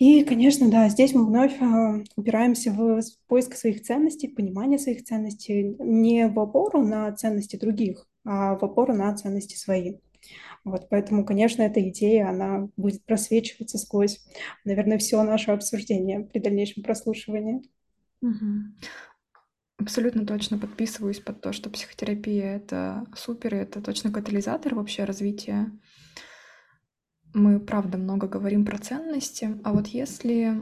И, 0.00 0.24
конечно, 0.24 0.70
да, 0.70 0.88
здесь 0.88 1.12
мы 1.12 1.26
вновь 1.26 1.60
э, 1.60 2.04
упираемся 2.16 2.72
в 2.72 3.02
поиск 3.28 3.54
своих 3.54 3.82
ценностей, 3.82 4.28
понимание 4.28 4.78
своих 4.78 5.04
ценностей, 5.04 5.76
не 5.78 6.26
в 6.26 6.40
опору 6.40 6.80
на 6.80 7.12
ценности 7.12 7.56
других, 7.56 8.08
а 8.24 8.56
в 8.56 8.64
опору 8.64 8.94
на 8.94 9.14
ценности 9.14 9.56
свои. 9.56 9.98
Вот, 10.64 10.88
поэтому, 10.88 11.26
конечно, 11.26 11.60
эта 11.60 11.86
идея, 11.90 12.30
она 12.30 12.70
будет 12.78 13.04
просвечиваться 13.04 13.76
сквозь, 13.76 14.24
наверное, 14.64 14.96
все 14.96 15.22
наше 15.22 15.50
обсуждение 15.50 16.20
при 16.20 16.38
дальнейшем 16.38 16.82
прослушивании. 16.82 17.60
Абсолютно 19.76 20.24
точно 20.24 20.56
подписываюсь 20.56 21.20
под 21.20 21.42
то, 21.42 21.52
что 21.52 21.68
психотерапия— 21.68 22.56
это 22.56 23.04
супер, 23.14 23.54
это 23.54 23.82
точно 23.82 24.10
катализатор 24.10 24.74
вообще 24.74 25.04
развития 25.04 25.70
мы, 27.34 27.60
правда, 27.60 27.98
много 27.98 28.28
говорим 28.28 28.64
про 28.64 28.78
ценности, 28.78 29.58
а 29.64 29.72
вот 29.72 29.88
если 29.88 30.60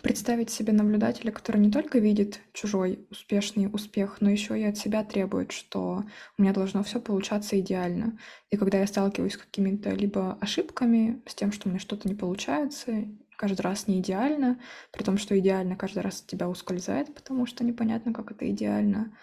представить 0.00 0.50
себе 0.50 0.72
наблюдателя, 0.72 1.30
который 1.30 1.60
не 1.60 1.70
только 1.70 1.98
видит 1.98 2.40
чужой 2.52 3.06
успешный 3.10 3.68
успех, 3.70 4.18
но 4.20 4.30
еще 4.30 4.58
и 4.58 4.64
от 4.64 4.78
себя 4.78 5.04
требует, 5.04 5.52
что 5.52 6.04
у 6.38 6.42
меня 6.42 6.54
должно 6.54 6.82
все 6.82 6.98
получаться 6.98 7.60
идеально. 7.60 8.18
И 8.50 8.56
когда 8.56 8.78
я 8.78 8.86
сталкиваюсь 8.86 9.34
с 9.34 9.38
какими-то 9.38 9.90
либо 9.90 10.38
ошибками, 10.40 11.22
с 11.26 11.34
тем, 11.34 11.52
что 11.52 11.68
у 11.68 11.70
меня 11.70 11.80
что-то 11.80 12.08
не 12.08 12.14
получается, 12.14 13.04
каждый 13.36 13.60
раз 13.60 13.86
не 13.86 14.00
идеально, 14.00 14.58
при 14.92 15.02
том, 15.02 15.18
что 15.18 15.38
идеально 15.38 15.76
каждый 15.76 15.98
раз 15.98 16.20
от 16.20 16.26
тебя 16.26 16.48
ускользает, 16.48 17.14
потому 17.14 17.44
что 17.44 17.64
непонятно, 17.64 18.14
как 18.14 18.30
это 18.30 18.50
идеально. 18.50 19.14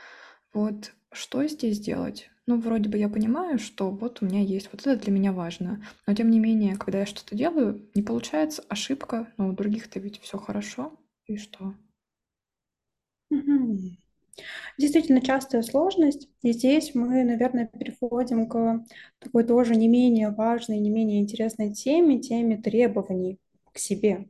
Вот 0.54 0.94
что 1.12 1.48
здесь 1.48 1.80
делать? 1.80 2.30
Ну, 2.50 2.60
вроде 2.60 2.90
бы 2.90 2.98
я 2.98 3.10
понимаю, 3.10 3.60
что 3.60 3.92
вот 3.92 4.24
у 4.24 4.26
меня 4.26 4.42
есть, 4.42 4.70
вот 4.72 4.82
это 4.82 5.00
для 5.00 5.12
меня 5.14 5.32
важно. 5.32 5.86
Но 6.08 6.16
тем 6.16 6.32
не 6.32 6.40
менее, 6.40 6.78
когда 6.78 7.02
я 7.02 7.06
что-то 7.06 7.36
делаю, 7.36 7.88
не 7.94 8.02
получается 8.02 8.64
ошибка, 8.68 9.32
но 9.38 9.50
у 9.50 9.54
других-то 9.54 10.00
ведь 10.00 10.20
все 10.20 10.40
хорошо. 10.40 10.92
И 11.28 11.38
что? 11.38 11.76
Действительно 14.80 15.22
частая 15.22 15.62
сложность. 15.62 16.28
И 16.42 16.54
здесь 16.54 16.96
мы, 16.96 17.24
наверное, 17.24 17.68
переходим 17.68 18.48
к 18.48 18.84
такой 19.20 19.44
тоже 19.44 19.76
не 19.76 19.88
менее 19.88 20.32
важной, 20.32 20.80
не 20.80 20.90
менее 20.90 21.22
интересной 21.22 21.72
теме, 21.74 22.20
теме 22.20 22.58
требований 22.58 23.40
себе. 23.80 24.28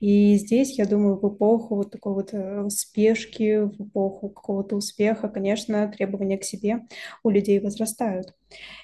И 0.00 0.36
здесь, 0.36 0.78
я 0.78 0.86
думаю, 0.86 1.16
в 1.16 1.34
эпоху 1.34 1.76
вот 1.76 1.90
такой 1.90 2.14
вот 2.14 2.30
э, 2.32 2.68
спешки, 2.70 3.60
в 3.64 3.88
эпоху 3.88 4.30
какого-то 4.30 4.76
успеха, 4.76 5.28
конечно, 5.28 5.88
требования 5.88 6.38
к 6.38 6.44
себе 6.44 6.86
у 7.22 7.30
людей 7.30 7.60
возрастают. 7.60 8.34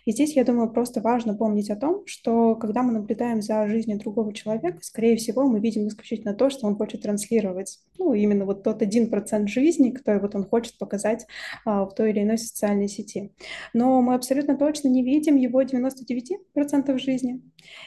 И 0.05 0.13
здесь, 0.13 0.37
я 0.37 0.45
думаю, 0.45 0.71
просто 0.71 1.01
важно 1.01 1.35
помнить 1.35 1.71
о 1.71 1.77
том, 1.77 2.07
что 2.07 2.55
когда 2.55 2.83
мы 2.83 2.93
наблюдаем 2.93 3.43
за 3.43 3.67
жизнью 3.67 3.99
другого 3.99 4.33
человека, 4.33 4.79
скорее 4.83 5.17
всего, 5.17 5.49
мы 5.49 5.61
видим 5.61 5.89
исключительно 5.89 6.35
то, 6.35 6.51
что 6.51 6.67
он 6.67 6.77
хочет 6.77 7.03
транслировать. 7.03 7.81
Ну, 7.99 8.13
именно 8.15 8.45
вот 8.45 8.63
тот 8.63 8.83
один 8.83 9.11
процент 9.11 9.49
жизни, 9.49 9.91
который 9.91 10.21
вот 10.21 10.35
он 10.35 10.45
хочет 10.45 10.79
показать 10.79 11.27
а, 11.65 11.85
в 11.85 11.95
той 11.95 12.11
или 12.11 12.23
иной 12.23 12.39
социальной 12.39 12.89
сети. 12.89 13.33
Но 13.73 14.01
мы 14.03 14.15
абсолютно 14.15 14.57
точно 14.57 14.89
не 14.89 15.03
видим 15.03 15.37
его 15.37 15.63
99% 15.63 16.99
жизни. 16.99 17.41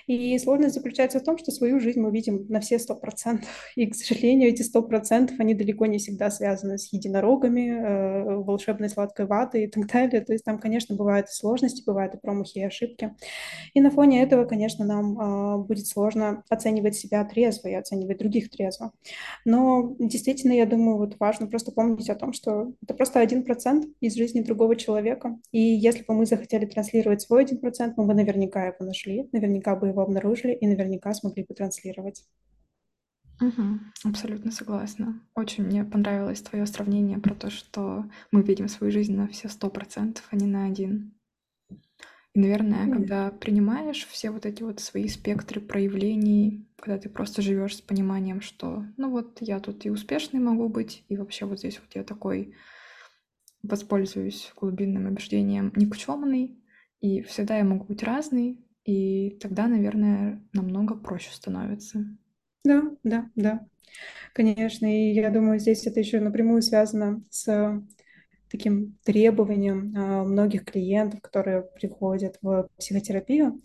И 0.07 0.37
сложность 0.39 0.75
заключается 0.75 1.19
в 1.19 1.23
том, 1.23 1.37
что 1.37 1.51
свою 1.51 1.79
жизнь 1.79 1.99
мы 1.99 2.11
видим 2.11 2.45
на 2.49 2.59
все 2.59 2.77
100%. 2.77 3.43
И, 3.75 3.87
к 3.87 3.95
сожалению, 3.95 4.49
эти 4.49 4.63
100% 4.63 5.31
они 5.37 5.53
далеко 5.53 5.85
не 5.85 5.99
всегда 5.99 6.29
связаны 6.29 6.77
с 6.77 6.91
единорогами, 6.91 7.69
э, 7.69 8.35
волшебной 8.37 8.89
сладкой 8.89 9.25
ватой 9.25 9.65
и 9.65 9.67
так 9.67 9.87
далее. 9.87 10.21
То 10.21 10.33
есть 10.33 10.43
там, 10.43 10.59
конечно, 10.59 10.95
бывают 10.95 11.29
сложности, 11.29 11.68
бывают 11.85 12.15
и 12.15 12.17
промахи, 12.17 12.59
и 12.59 12.63
ошибки. 12.63 13.15
И 13.73 13.81
на 13.81 13.91
фоне 13.91 14.21
этого, 14.23 14.45
конечно, 14.45 14.85
нам 14.85 15.19
э, 15.19 15.57
будет 15.65 15.87
сложно 15.87 16.43
оценивать 16.49 16.95
себя 16.95 17.23
трезво 17.25 17.69
и 17.69 17.73
оценивать 17.73 18.17
других 18.17 18.49
трезво. 18.49 18.91
Но 19.45 19.95
действительно, 19.99 20.53
я 20.53 20.65
думаю, 20.65 20.97
вот 20.97 21.17
важно 21.19 21.47
просто 21.47 21.71
помнить 21.71 22.09
о 22.09 22.15
том, 22.15 22.33
что 22.33 22.73
это 22.83 22.93
просто 22.93 23.19
один 23.19 23.43
процент 23.43 23.85
из 23.99 24.15
жизни 24.15 24.41
другого 24.41 24.75
человека. 24.75 25.37
И 25.51 25.59
если 25.59 26.03
бы 26.03 26.13
мы 26.13 26.25
захотели 26.25 26.65
транслировать 26.65 27.21
свой 27.21 27.41
один 27.41 27.59
процент, 27.59 27.97
мы 27.97 28.05
бы 28.05 28.13
наверняка 28.13 28.65
его 28.65 28.85
нашли, 28.85 29.29
наверняка 29.31 29.75
бы 29.75 29.87
его 29.87 30.01
обнаружили 30.01 30.53
и 30.53 30.67
наверняка 30.67 31.13
смогли 31.13 31.45
бы 31.47 31.53
транслировать. 31.53 32.23
Угу, 33.41 33.79
абсолютно 34.03 34.51
согласна. 34.51 35.21
Очень 35.33 35.63
мне 35.63 35.85
понравилось 35.85 36.41
твое 36.41 36.65
сравнение 36.65 37.19
про 37.19 37.33
то, 37.33 37.49
что 37.49 38.05
мы 38.31 38.41
видим 38.41 38.67
свою 38.67 38.91
жизнь 38.91 39.15
на 39.15 39.27
все 39.29 39.47
сто 39.47 39.69
процентов, 39.69 40.27
а 40.31 40.35
не 40.35 40.45
на 40.45 40.65
один. 40.65 41.13
И, 42.33 42.39
наверное, 42.39 42.85
mm. 42.85 42.93
когда 42.93 43.31
принимаешь 43.31 44.05
все 44.07 44.29
вот 44.29 44.45
эти 44.45 44.61
вот 44.61 44.79
свои 44.79 45.07
спектры 45.07 45.61
проявлений, 45.61 46.67
когда 46.79 46.97
ты 46.99 47.09
просто 47.09 47.41
живешь 47.41 47.77
с 47.77 47.81
пониманием, 47.81 48.41
что, 48.41 48.85
ну 48.97 49.09
вот 49.09 49.37
я 49.41 49.59
тут 49.59 49.85
и 49.85 49.89
успешный 49.89 50.39
могу 50.39 50.69
быть, 50.69 51.03
и 51.09 51.17
вообще 51.17 51.45
вот 51.45 51.59
здесь 51.59 51.79
вот 51.79 51.95
я 51.95 52.03
такой 52.03 52.53
воспользуюсь 53.63 54.51
глубинным 54.55 55.07
убеждением 55.07 55.73
никчемный, 55.75 56.57
и 57.01 57.21
всегда 57.23 57.57
я 57.57 57.63
могу 57.63 57.85
быть 57.85 58.03
разный, 58.03 58.59
и 58.85 59.37
тогда, 59.41 59.67
наверное, 59.67 60.41
намного 60.53 60.95
проще 60.95 61.31
становится. 61.31 62.05
Да, 62.63 62.91
да, 63.03 63.29
да. 63.35 63.67
Конечно, 64.33 64.85
и 64.85 65.13
я 65.13 65.29
думаю, 65.29 65.59
здесь 65.59 65.85
это 65.87 65.99
еще 65.99 66.19
напрямую 66.19 66.61
связано 66.61 67.23
с 67.29 67.83
таким 68.49 68.97
требованием 69.03 69.93
а, 69.95 70.23
многих 70.23 70.65
клиентов, 70.65 71.21
которые 71.21 71.61
приходят 71.61 72.37
в 72.41 72.69
психотерапию, 72.77 73.61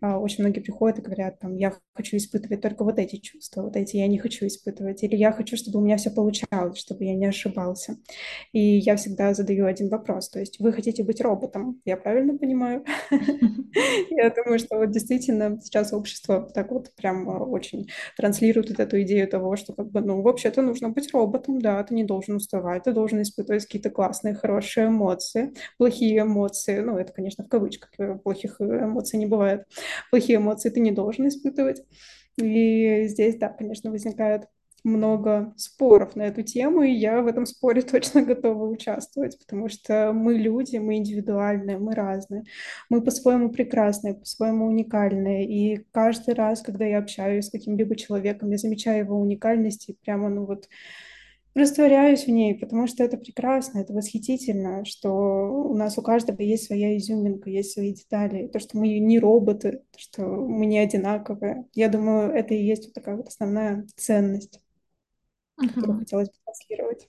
очень 0.00 0.44
многие 0.44 0.60
приходят 0.60 0.98
и 0.98 1.02
говорят, 1.02 1.38
там, 1.38 1.56
я 1.56 1.74
хочу 1.94 2.16
испытывать 2.16 2.60
только 2.60 2.84
вот 2.84 2.98
эти 2.98 3.16
чувства, 3.16 3.62
вот 3.62 3.76
эти 3.76 3.96
я 3.96 4.06
не 4.06 4.18
хочу 4.18 4.46
испытывать, 4.46 5.02
или 5.02 5.16
я 5.16 5.32
хочу, 5.32 5.56
чтобы 5.56 5.78
у 5.78 5.82
меня 5.82 5.96
все 5.96 6.10
получалось, 6.10 6.78
чтобы 6.78 7.04
я 7.04 7.14
не 7.14 7.26
ошибался. 7.26 7.96
И 8.52 8.60
я 8.60 8.96
всегда 8.96 9.34
задаю 9.34 9.66
один 9.66 9.88
вопрос, 9.88 10.28
то 10.28 10.40
есть 10.40 10.60
вы 10.60 10.72
хотите 10.72 11.02
быть 11.02 11.20
роботом, 11.20 11.80
я 11.84 11.96
правильно 11.96 12.36
понимаю? 12.36 12.84
Я 14.10 14.30
думаю, 14.30 14.58
что 14.58 14.78
вот 14.78 14.90
действительно 14.90 15.58
сейчас 15.62 15.92
общество 15.92 16.48
так 16.54 16.70
вот 16.70 16.92
прям 16.96 17.28
а, 17.28 17.38
очень 17.44 17.88
транслирует 18.16 18.70
вот 18.70 18.80
эту 18.80 19.00
идею 19.02 19.28
того, 19.28 19.56
что 19.56 19.72
как 19.72 19.90
бы, 19.90 20.00
ну, 20.00 20.22
вообще-то 20.22 20.62
нужно 20.62 20.90
быть 20.90 21.12
роботом, 21.12 21.60
да, 21.60 21.82
ты 21.82 21.94
не 21.94 22.04
должен 22.04 22.36
уставать, 22.36 22.84
ты 22.84 22.92
должен 22.92 23.22
испытывать 23.22 23.64
какие-то 23.64 23.90
классные, 23.90 24.34
хорошие 24.34 24.88
эмоции, 24.88 25.52
плохие 25.78 26.22
эмоции, 26.22 26.80
ну, 26.80 26.96
это, 26.98 27.12
конечно, 27.12 27.44
в 27.44 27.48
кавычках, 27.48 27.90
э, 27.98 28.16
плохих 28.16 28.60
эмоций 28.60 29.18
не 29.18 29.26
бывает, 29.26 29.66
плохие 30.10 30.38
эмоции 30.38 30.70
ты 30.70 30.80
не 30.80 30.92
должен 30.92 31.28
испытывать. 31.28 31.82
И 32.36 33.06
здесь, 33.06 33.36
да, 33.36 33.48
конечно, 33.48 33.90
возникает 33.90 34.46
много 34.86 35.52
споров 35.56 36.14
на 36.16 36.22
эту 36.22 36.42
тему, 36.42 36.82
и 36.82 36.92
я 36.92 37.20
в 37.20 37.26
этом 37.26 37.44
споре 37.44 37.82
точно 37.90 38.22
готова 38.22 38.64
участвовать, 38.68 39.38
потому 39.38 39.68
что 39.68 40.12
мы 40.12 40.34
люди, 40.34 40.76
мы 40.76 40.96
индивидуальные, 40.96 41.78
мы 41.78 41.94
разные, 41.94 42.44
мы 42.88 43.02
по-своему 43.02 43.50
прекрасные, 43.50 44.14
по-своему 44.14 44.66
уникальные, 44.66 45.44
и 45.46 45.84
каждый 45.90 46.34
раз, 46.34 46.62
когда 46.62 46.84
я 46.84 46.98
общаюсь 46.98 47.46
с 47.46 47.50
каким-либо 47.50 47.96
человеком, 47.96 48.50
я 48.50 48.58
замечаю 48.58 49.00
его 49.00 49.20
уникальность, 49.20 49.88
и 49.88 49.96
прямо, 50.04 50.28
ну 50.28 50.46
вот, 50.46 50.68
растворяюсь 51.56 52.24
в 52.24 52.28
ней, 52.28 52.54
потому 52.54 52.86
что 52.86 53.02
это 53.02 53.16
прекрасно, 53.16 53.78
это 53.78 53.92
восхитительно, 53.92 54.84
что 54.84 55.10
у 55.10 55.74
нас 55.74 55.96
у 55.96 56.02
каждого 56.02 56.42
есть 56.42 56.66
своя 56.66 56.96
изюминка, 56.96 57.48
есть 57.48 57.72
свои 57.72 57.94
детали, 57.94 58.48
то, 58.48 58.60
что 58.60 58.76
мы 58.76 58.98
не 58.98 59.18
роботы, 59.18 59.82
что 59.96 60.22
мы 60.22 60.66
не 60.66 60.78
одинаковые. 60.78 61.66
Я 61.72 61.88
думаю, 61.88 62.32
это 62.32 62.54
и 62.54 62.62
есть 62.62 62.84
вот 62.84 62.94
такая 62.94 63.16
вот 63.16 63.28
основная 63.28 63.86
ценность, 63.96 64.60
угу. 65.56 65.68
которую 65.68 65.98
хотелось 66.00 66.28
бы 66.28 66.34
транслировать. 66.44 67.08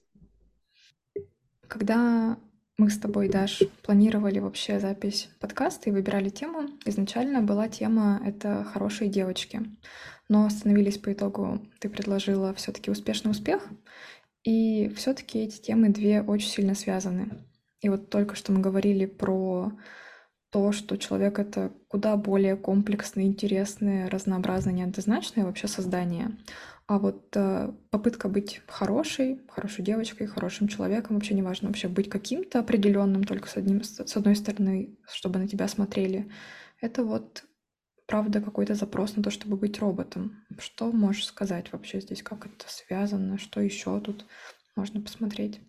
Когда 1.68 2.38
мы 2.78 2.90
с 2.90 2.98
тобой, 2.98 3.28
Даш, 3.28 3.64
планировали 3.84 4.40
вообще 4.40 4.80
запись 4.80 5.30
подкаста 5.40 5.90
и 5.90 5.94
выбирали 5.94 6.30
тему, 6.30 6.70
изначально 6.86 7.42
была 7.42 7.68
тема 7.68 8.22
«Это 8.24 8.64
хорошие 8.64 9.10
девочки». 9.10 9.62
Но 10.30 10.46
остановились 10.46 10.98
по 10.98 11.12
итогу, 11.12 11.60
ты 11.80 11.90
предложила 11.90 12.54
все 12.54 12.72
таки 12.72 12.92
успешный 12.92 13.32
успех, 13.32 13.68
и 14.48 14.88
все-таки 14.96 15.40
эти 15.40 15.60
темы 15.60 15.90
две 15.90 16.22
очень 16.22 16.48
сильно 16.48 16.74
связаны. 16.74 17.32
И 17.82 17.90
вот 17.90 18.10
только 18.10 18.34
что 18.36 18.54
мы 18.54 18.62
говорили 18.62 19.06
про 19.06 19.74
то, 20.52 20.72
что 20.72 20.96
человек— 20.96 21.38
это 21.40 21.74
куда 21.90 22.16
более 22.16 22.56
комплексное, 22.56 23.26
интересное, 23.26 24.10
разнообразное, 24.10 24.72
неоднозначное 24.72 25.44
вообще 25.44 25.68
создание. 25.68 26.38
А 26.88 26.98
вот 26.98 27.36
э, 27.36 27.74
попытка 27.90 28.30
быть 28.30 28.62
хорошей, 28.68 29.42
хорошей 29.50 29.84
девочкой, 29.84 30.28
хорошим 30.28 30.70
человеком, 30.70 31.18
вообще 31.18 31.34
неважно, 31.34 31.68
вообще 31.68 31.90
быть 31.90 32.10
каким-то 32.10 32.60
определенным 32.60 33.26
только 33.26 33.50
с, 33.50 33.58
одним, 33.58 33.84
с 33.84 34.16
одной 34.16 34.38
стороны, 34.38 34.98
чтобы 35.12 35.40
на 35.40 35.50
тебя 35.50 35.68
смотрели, 35.68 36.32
это 36.80 37.04
вот 37.04 37.44
правда 38.08 38.42
какой-то 38.42 38.74
запрос 38.74 39.16
на 39.16 39.22
то, 39.22 39.30
чтобы 39.30 39.58
быть 39.58 39.80
роботом. 39.80 40.44
Что 40.58 40.92
можешь 40.92 41.28
сказать 41.28 41.72
вообще 41.72 42.02
здесь, 42.02 42.24
как 42.24 42.48
это 42.48 42.66
связано, 42.68 43.38
что 43.38 43.62
еще 43.62 44.00
тут 44.00 44.26
можно 44.76 45.02
посмотреть? 45.02 45.62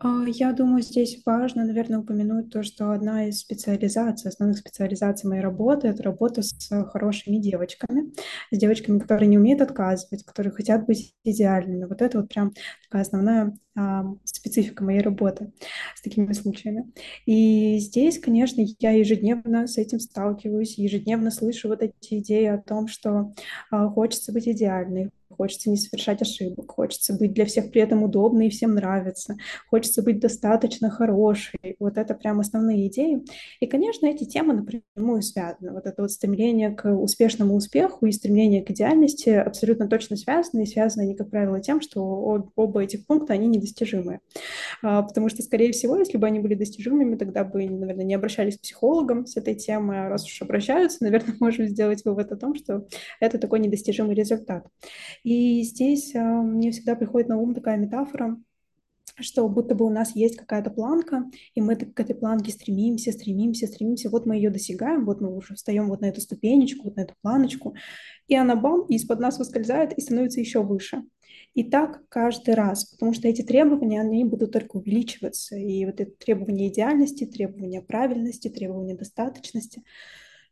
А, 0.00 0.24
я 0.26 0.52
думаю, 0.52 0.82
здесь 0.82 1.22
важно, 1.24 1.64
наверное, 1.64 2.00
упомянуть 2.00 2.50
то, 2.50 2.62
что 2.62 2.90
одна 2.92 3.28
из 3.28 3.40
специализаций, 3.40 4.28
основных 4.28 4.58
специализаций 4.58 5.28
моей 5.28 5.40
работы, 5.40 5.88
это 5.88 6.02
работа 6.02 6.42
с 6.42 6.68
хорошими 6.86 7.36
девочками, 7.36 8.12
с 8.50 8.58
девочками, 8.58 8.98
которые 8.98 9.28
не 9.28 9.38
умеют 9.38 9.60
отказывать, 9.60 10.24
которые 10.24 10.52
хотят 10.52 10.86
быть 10.86 11.14
идеальными. 11.22 11.84
Вот 11.84 12.02
это 12.02 12.20
вот 12.20 12.28
прям 12.28 12.52
такая 12.84 13.02
основная 13.02 13.56
а, 13.76 14.04
специфика 14.24 14.84
моей 14.84 15.00
работы 15.00 15.52
с 15.94 16.02
такими 16.02 16.32
случаями. 16.32 16.92
И 17.26 17.78
здесь, 17.78 18.18
конечно, 18.18 18.64
я 18.80 18.90
ежедневно 18.90 19.66
с 19.66 19.78
этим 19.78 20.00
сталкиваюсь, 20.00 20.78
ежедневно 20.78 21.30
слышу 21.30 21.68
вот 21.68 21.82
эти 21.82 22.18
идеи 22.18 22.46
о 22.46 22.58
том, 22.58 22.88
что 22.88 23.32
а, 23.70 23.88
хочется 23.88 24.32
быть 24.32 24.48
идеальной, 24.48 25.10
хочется 25.36 25.70
не 25.70 25.76
совершать 25.76 26.22
ошибок, 26.22 26.70
хочется 26.70 27.14
быть 27.14 27.32
для 27.32 27.44
всех 27.44 27.70
при 27.70 27.82
этом 27.82 28.02
удобной 28.02 28.46
и 28.46 28.50
всем 28.50 28.74
нравится, 28.74 29.36
хочется 29.68 30.02
быть 30.02 30.20
достаточно 30.20 30.90
хорошей. 30.90 31.76
Вот 31.78 31.98
это 31.98 32.14
прям 32.14 32.40
основные 32.40 32.88
идеи. 32.88 33.24
И, 33.60 33.66
конечно, 33.66 34.06
эти 34.06 34.24
темы 34.24 34.54
напрямую 34.54 35.22
связаны. 35.22 35.72
Вот 35.72 35.86
это 35.86 36.02
вот 36.02 36.10
стремление 36.10 36.70
к 36.70 36.88
успешному 36.88 37.54
успеху 37.54 38.06
и 38.06 38.12
стремление 38.12 38.62
к 38.62 38.70
идеальности 38.70 39.30
абсолютно 39.30 39.88
точно 39.88 40.16
связаны, 40.16 40.62
и 40.62 40.66
связаны 40.66 41.02
они, 41.02 41.14
как 41.14 41.30
правило, 41.30 41.60
тем, 41.60 41.80
что 41.80 42.02
оба 42.56 42.82
этих 42.82 43.06
пункта, 43.06 43.34
они 43.34 43.46
недостижимы. 43.48 44.20
А, 44.82 45.02
потому 45.02 45.28
что, 45.28 45.42
скорее 45.42 45.72
всего, 45.72 45.96
если 45.96 46.18
бы 46.18 46.26
они 46.26 46.40
были 46.40 46.54
достижимыми, 46.54 47.16
тогда 47.16 47.44
бы, 47.44 47.68
наверное, 47.68 48.04
не 48.04 48.14
обращались 48.14 48.58
к 48.58 48.62
психологам 48.62 49.26
с 49.26 49.36
этой 49.36 49.54
темой, 49.54 50.06
а 50.06 50.08
раз 50.08 50.24
уж 50.24 50.42
обращаются, 50.42 51.02
наверное, 51.02 51.36
можем 51.40 51.66
сделать 51.66 52.04
вывод 52.04 52.32
о 52.32 52.36
том, 52.36 52.54
что 52.54 52.86
это 53.20 53.38
такой 53.38 53.60
недостижимый 53.60 54.14
результат. 54.14 54.66
И 55.24 55.62
здесь 55.62 56.14
а, 56.14 56.42
мне 56.42 56.70
всегда 56.70 56.94
приходит 56.94 57.28
на 57.28 57.38
ум 57.38 57.54
такая 57.54 57.78
метафора, 57.78 58.38
что 59.18 59.48
будто 59.48 59.74
бы 59.74 59.86
у 59.86 59.90
нас 59.90 60.14
есть 60.14 60.36
какая-то 60.36 60.70
планка, 60.70 61.24
и 61.54 61.60
мы 61.60 61.76
к 61.76 61.98
этой 61.98 62.14
планке 62.14 62.52
стремимся, 62.52 63.12
стремимся, 63.12 63.66
стремимся, 63.66 64.10
вот 64.10 64.26
мы 64.26 64.36
ее 64.36 64.50
достигаем, 64.50 65.04
вот 65.04 65.20
мы 65.20 65.34
уже 65.34 65.54
встаем 65.54 65.88
вот 65.88 66.00
на 66.00 66.06
эту 66.06 66.20
ступенечку, 66.20 66.84
вот 66.84 66.96
на 66.96 67.02
эту 67.02 67.14
планочку, 67.22 67.74
и 68.28 68.36
она 68.36 68.54
бам, 68.54 68.86
из-под 68.86 69.20
нас 69.20 69.38
выскользает 69.38 69.92
и 69.94 70.00
становится 70.00 70.40
еще 70.40 70.62
выше. 70.62 71.02
И 71.54 71.62
так 71.64 72.02
каждый 72.08 72.54
раз, 72.54 72.84
потому 72.84 73.12
что 73.12 73.28
эти 73.28 73.42
требования, 73.42 74.00
они 74.00 74.24
будут 74.24 74.52
только 74.52 74.76
увеличиваться, 74.76 75.56
и 75.56 75.86
вот 75.86 76.00
это 76.00 76.10
требования 76.18 76.68
идеальности, 76.68 77.24
требования 77.24 77.80
правильности, 77.80 78.48
требования 78.48 78.94
достаточности, 78.94 79.84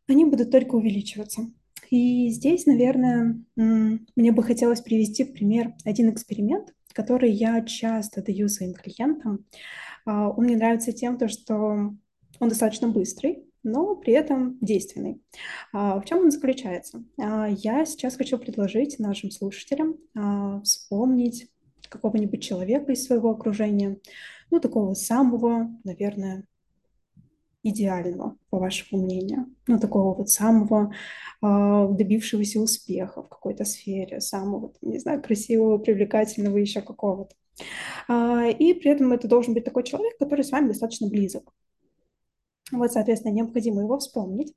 они 0.07 0.25
будут 0.25 0.51
только 0.51 0.75
увеличиваться. 0.75 1.51
И 1.89 2.29
здесь, 2.29 2.65
наверное, 2.65 3.41
мне 3.55 4.31
бы 4.31 4.43
хотелось 4.43 4.81
привести 4.81 5.23
в 5.23 5.33
пример 5.33 5.73
один 5.85 6.09
эксперимент, 6.11 6.73
который 6.93 7.31
я 7.31 7.61
часто 7.61 8.21
даю 8.21 8.47
своим 8.47 8.73
клиентам. 8.73 9.45
А, 10.05 10.29
он 10.29 10.45
мне 10.45 10.55
нравится 10.55 10.91
тем, 10.91 11.17
что 11.27 11.55
он 11.55 12.49
достаточно 12.49 12.87
быстрый, 12.87 13.45
но 13.63 13.95
при 13.95 14.13
этом 14.13 14.57
действенный. 14.61 15.21
А, 15.71 15.99
в 15.99 16.05
чем 16.05 16.19
он 16.19 16.31
заключается? 16.31 17.03
А, 17.17 17.47
я 17.49 17.85
сейчас 17.85 18.15
хочу 18.15 18.37
предложить 18.37 18.99
нашим 18.99 19.31
слушателям 19.31 19.97
вспомнить 20.63 21.49
какого-нибудь 21.89 22.41
человека 22.41 22.91
из 22.91 23.05
своего 23.05 23.29
окружения, 23.29 23.99
ну, 24.49 24.59
такого 24.59 24.93
самого, 24.93 25.69
наверное, 25.83 26.45
идеального, 27.63 28.37
по 28.49 28.59
вашему 28.59 29.03
мнению? 29.03 29.47
Ну, 29.67 29.79
такого 29.79 30.13
вот 30.13 30.29
самого 30.29 30.93
э, 31.41 31.87
добившегося 31.91 32.59
успеха 32.59 33.23
в 33.23 33.29
какой-то 33.29 33.65
сфере, 33.65 34.21
самого, 34.21 34.73
не 34.81 34.99
знаю, 34.99 35.21
красивого, 35.21 35.77
привлекательного 35.77 36.57
еще 36.57 36.81
какого-то. 36.81 37.35
Э, 38.09 38.51
и 38.51 38.73
при 38.73 38.91
этом 38.91 39.11
это 39.13 39.27
должен 39.27 39.53
быть 39.53 39.63
такой 39.63 39.83
человек, 39.83 40.17
который 40.17 40.43
с 40.43 40.51
вами 40.51 40.67
достаточно 40.67 41.07
близок. 41.07 41.53
Вот, 42.71 42.91
соответственно, 42.91 43.33
необходимо 43.33 43.81
его 43.81 43.97
вспомнить. 43.97 44.53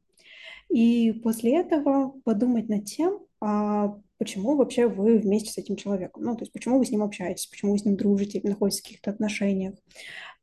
И 0.69 1.12
после 1.23 1.61
этого 1.61 2.14
подумать 2.25 2.69
над 2.69 2.85
тем, 2.87 3.21
а 3.40 3.99
почему 4.19 4.57
вообще 4.57 4.88
вы 4.88 5.19
вместе 5.19 5.51
с 5.51 5.59
этим 5.59 5.77
человеком, 5.77 6.23
ну, 6.23 6.35
то 6.35 6.42
есть 6.42 6.53
почему 6.53 6.79
вы 6.79 6.87
с 6.87 6.90
ним 6.90 7.03
общаетесь, 7.03 7.47
почему 7.47 7.73
вы 7.73 7.79
с 7.79 7.85
ним 7.85 7.97
дружите 7.97 8.40
находитесь 8.42 8.81
в 8.81 8.85
каких-то 8.85 9.11
отношениях. 9.11 9.75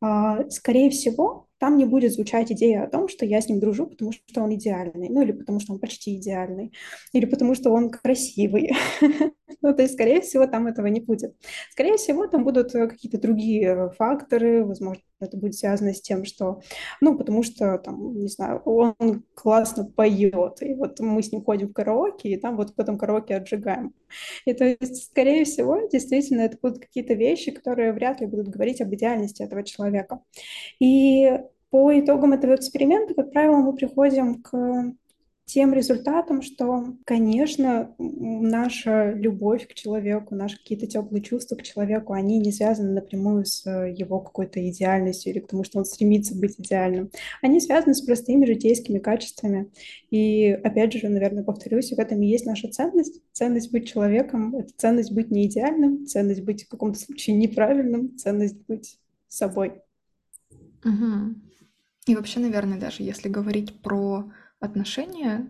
А, 0.06 0.50
скорее 0.50 0.90
всего, 0.90 1.48
там 1.60 1.78
не 1.78 1.86
будет 1.86 2.12
звучать 2.12 2.52
идея 2.52 2.84
о 2.84 2.90
том, 2.90 3.08
что 3.08 3.26
я 3.26 3.40
с 3.40 3.48
ним 3.48 3.62
дружу, 3.62 3.88
потому 3.88 4.12
что 4.12 4.42
он 4.42 4.54
идеальный, 4.54 5.08
ну 5.08 5.22
или 5.22 5.32
потому 5.32 5.62
что 5.62 5.72
он 5.72 5.80
почти 5.80 6.18
идеальный, 6.18 6.74
или 7.14 7.24
потому 7.24 7.56
что 7.56 7.72
он 7.72 7.90
красивый. 7.90 8.74
ну, 9.62 9.74
то 9.74 9.82
есть, 9.82 9.94
скорее 9.94 10.20
всего, 10.20 10.46
там 10.46 10.68
этого 10.68 10.88
не 10.88 11.00
будет. 11.00 11.38
Скорее 11.72 11.96
всего, 11.96 12.28
там 12.28 12.44
будут 12.44 12.74
какие-то 12.74 13.18
другие 13.18 13.92
факторы, 13.98 14.66
возможно, 14.66 15.02
это 15.22 15.38
будет 15.38 15.56
связано 15.56 15.94
с 15.94 16.02
тем, 16.02 16.26
что, 16.26 16.60
ну, 17.00 17.18
потому 17.18 17.44
что, 17.44 17.78
там, 17.78 18.20
не 18.20 18.28
знаю, 18.28 18.62
он 18.66 19.24
классно 19.34 19.86
поет, 19.86 20.62
и 20.62 20.74
вот 20.74 21.00
мы 21.00 21.24
с 21.24 21.32
ним 21.32 21.46
ходим 21.46 21.70
в 21.70 21.74
караоке, 21.74 22.28
и 22.28 22.38
там 22.38 22.58
вот 22.58 22.76
в 22.76 22.80
этом 22.80 22.98
караоке 22.98 23.38
отжигаем. 23.38 23.94
И 24.46 24.54
то 24.54 24.66
есть, 24.66 25.12
скорее 25.12 25.46
всего, 25.46 25.88
действительно, 25.90 26.42
это 26.42 26.58
будут 26.62 26.80
какие-то 26.80 27.14
вещи, 27.14 27.52
которые 27.52 27.94
вряд 27.94 28.20
ли 28.20 28.28
будут 28.28 28.50
говорить 28.50 28.82
об 28.82 28.94
идеальности 28.94 29.44
этого 29.44 29.64
человека. 29.64 29.93
И 30.80 31.40
по 31.70 32.00
итогам 32.00 32.34
этого 32.34 32.56
эксперимента, 32.56 33.14
как 33.14 33.32
правило, 33.32 33.58
мы 33.58 33.74
приходим 33.74 34.42
к 34.42 34.94
тем 35.46 35.74
результатом, 35.74 36.42
что, 36.42 36.96
конечно, 37.06 37.94
наша 38.00 39.12
любовь 39.12 39.68
к 39.68 39.74
человеку, 39.74 40.36
наши 40.36 40.58
какие-то 40.58 40.88
теплые 40.88 41.22
чувства 41.22 41.56
к 41.56 41.64
человеку, 41.64 42.14
они 42.14 42.40
не 42.40 42.52
связаны 42.52 42.94
напрямую 42.94 43.46
с 43.46 43.66
его 43.66 44.20
какой-то 44.20 44.68
идеальностью 44.70 45.32
или 45.32 45.40
потому 45.40 45.64
что 45.64 45.80
он 45.80 45.86
стремится 45.86 46.36
быть 46.36 46.60
идеальным. 46.60 47.12
Они 47.42 47.60
связаны 47.60 47.94
с 47.94 48.02
простыми 48.02 48.46
житейскими 48.46 49.00
качествами. 49.00 49.70
И, 50.12 50.50
опять 50.64 50.94
же, 50.94 51.10
наверное, 51.10 51.44
повторюсь, 51.44 51.92
в 51.92 52.00
этом 52.00 52.22
и 52.22 52.28
есть 52.28 52.46
наша 52.46 52.70
ценность. 52.70 53.22
Ценность 53.34 53.72
быть 53.72 53.88
человеком— 53.88 54.56
это 54.58 54.70
ценность 54.78 55.12
быть 55.12 55.30
не 55.30 55.46
идеальным, 55.46 56.08
ценность 56.08 56.44
быть 56.44 56.64
в 56.66 56.70
каком-то 56.70 57.00
случае 57.00 57.36
неправильным, 57.36 58.18
ценность 58.18 58.66
быть 58.68 58.98
собой. 59.34 59.82
Угу. 60.84 61.36
И 62.08 62.16
вообще, 62.16 62.40
наверное, 62.40 62.80
даже 62.80 63.04
если 63.04 63.30
говорить 63.30 63.82
про 63.82 64.32
отношения, 64.60 65.50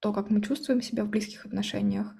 то, 0.00 0.12
как 0.12 0.30
мы 0.30 0.42
чувствуем 0.42 0.82
себя 0.82 1.04
в 1.04 1.08
близких 1.08 1.46
отношениях, 1.46 2.14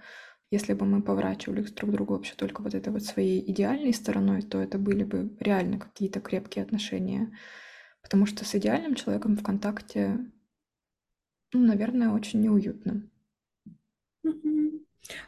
если 0.50 0.74
бы 0.74 0.86
мы 0.86 1.02
поворачивали 1.02 1.62
друг 1.62 1.90
к 1.90 1.92
другу 1.92 2.14
вообще 2.14 2.34
только 2.34 2.62
вот 2.62 2.74
этой 2.74 2.92
вот 2.92 3.02
своей 3.02 3.50
идеальной 3.50 3.92
стороной, 3.92 4.42
то 4.42 4.58
это 4.58 4.78
были 4.78 5.04
бы 5.04 5.36
реально 5.40 5.78
какие-то 5.78 6.20
крепкие 6.20 6.64
отношения. 6.64 7.36
Потому 8.00 8.26
что 8.26 8.44
с 8.44 8.54
идеальным 8.54 8.94
человеком 8.94 9.36
в 9.36 9.42
контакте, 9.42 10.18
ну, 11.52 11.66
наверное, 11.66 12.10
очень 12.10 12.40
неуютно. 12.40 13.10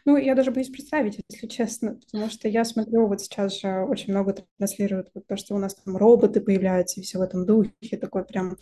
Ну, 0.05 0.17
я 0.17 0.35
даже 0.35 0.51
боюсь 0.51 0.71
представить, 0.71 1.21
если 1.29 1.47
честно, 1.47 1.99
потому 2.07 2.31
что 2.31 2.49
я 2.49 2.65
смотрю, 2.65 3.07
вот 3.07 3.21
сейчас 3.21 3.61
же 3.61 3.85
очень 3.85 4.13
много 4.13 4.37
транслируют 4.59 5.11
вот 5.15 5.27
то, 5.27 5.37
что 5.37 5.55
у 5.55 5.59
нас 5.59 5.75
там 5.75 5.97
роботы 5.97 6.41
появляются 6.41 7.01
и 7.01 7.03
все 7.03 7.19
в 7.19 7.23
этом 7.23 7.47
духе, 7.47 7.97
такой 8.01 8.25
прям 8.25 8.57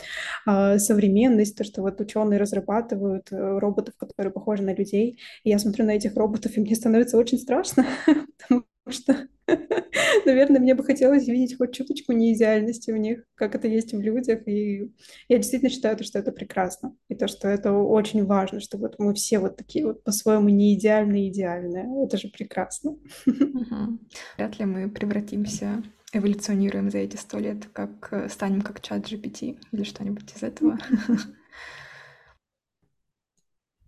э, 0.46 0.78
современность, 0.78 1.56
то, 1.56 1.64
что 1.64 1.82
вот 1.82 2.00
ученые 2.00 2.38
разрабатывают 2.38 3.32
э, 3.32 3.58
роботов, 3.58 3.94
которые 3.96 4.32
похожи 4.32 4.62
на 4.62 4.74
людей, 4.74 5.18
и 5.44 5.50
я 5.50 5.58
смотрю 5.58 5.84
на 5.86 5.92
этих 5.92 6.16
роботов, 6.16 6.56
и 6.56 6.60
мне 6.60 6.74
становится 6.74 7.16
очень 7.16 7.38
страшно, 7.38 7.86
потому 8.38 8.64
что 8.90 9.28
Наверное, 10.26 10.60
мне 10.60 10.74
бы 10.74 10.84
хотелось 10.84 11.26
видеть 11.26 11.56
хоть 11.56 11.74
чуточку 11.74 12.12
неидеальности 12.12 12.90
в 12.90 12.96
них, 12.96 13.24
как 13.34 13.54
это 13.54 13.68
есть 13.68 13.92
в 13.92 14.00
людях. 14.00 14.46
И 14.46 14.92
я 15.28 15.36
действительно 15.36 15.70
считаю, 15.70 16.02
что 16.02 16.18
это 16.18 16.32
прекрасно. 16.32 16.96
И 17.08 17.14
то, 17.14 17.28
что 17.28 17.48
это 17.48 17.72
очень 17.72 18.24
важно, 18.24 18.60
что 18.60 18.78
вот 18.78 18.96
мы 18.98 19.14
все 19.14 19.38
вот 19.38 19.56
такие 19.56 19.86
вот 19.86 20.02
по-своему 20.02 20.48
не 20.48 20.74
идеальные. 20.74 22.04
Это 22.04 22.16
же 22.16 22.28
прекрасно. 22.28 22.96
Вряд 24.36 24.58
ли 24.58 24.64
мы 24.64 24.90
превратимся 24.90 25.82
эволюционируем 26.12 26.90
за 26.90 26.98
эти 26.98 27.16
сто 27.16 27.38
лет, 27.38 27.66
как 27.72 28.08
э, 28.12 28.28
станем 28.28 28.62
как 28.62 28.80
чат 28.80 29.10
GPT 29.10 29.58
или 29.72 29.82
что-нибудь 29.82 30.32
из 30.34 30.42
этого. 30.42 30.78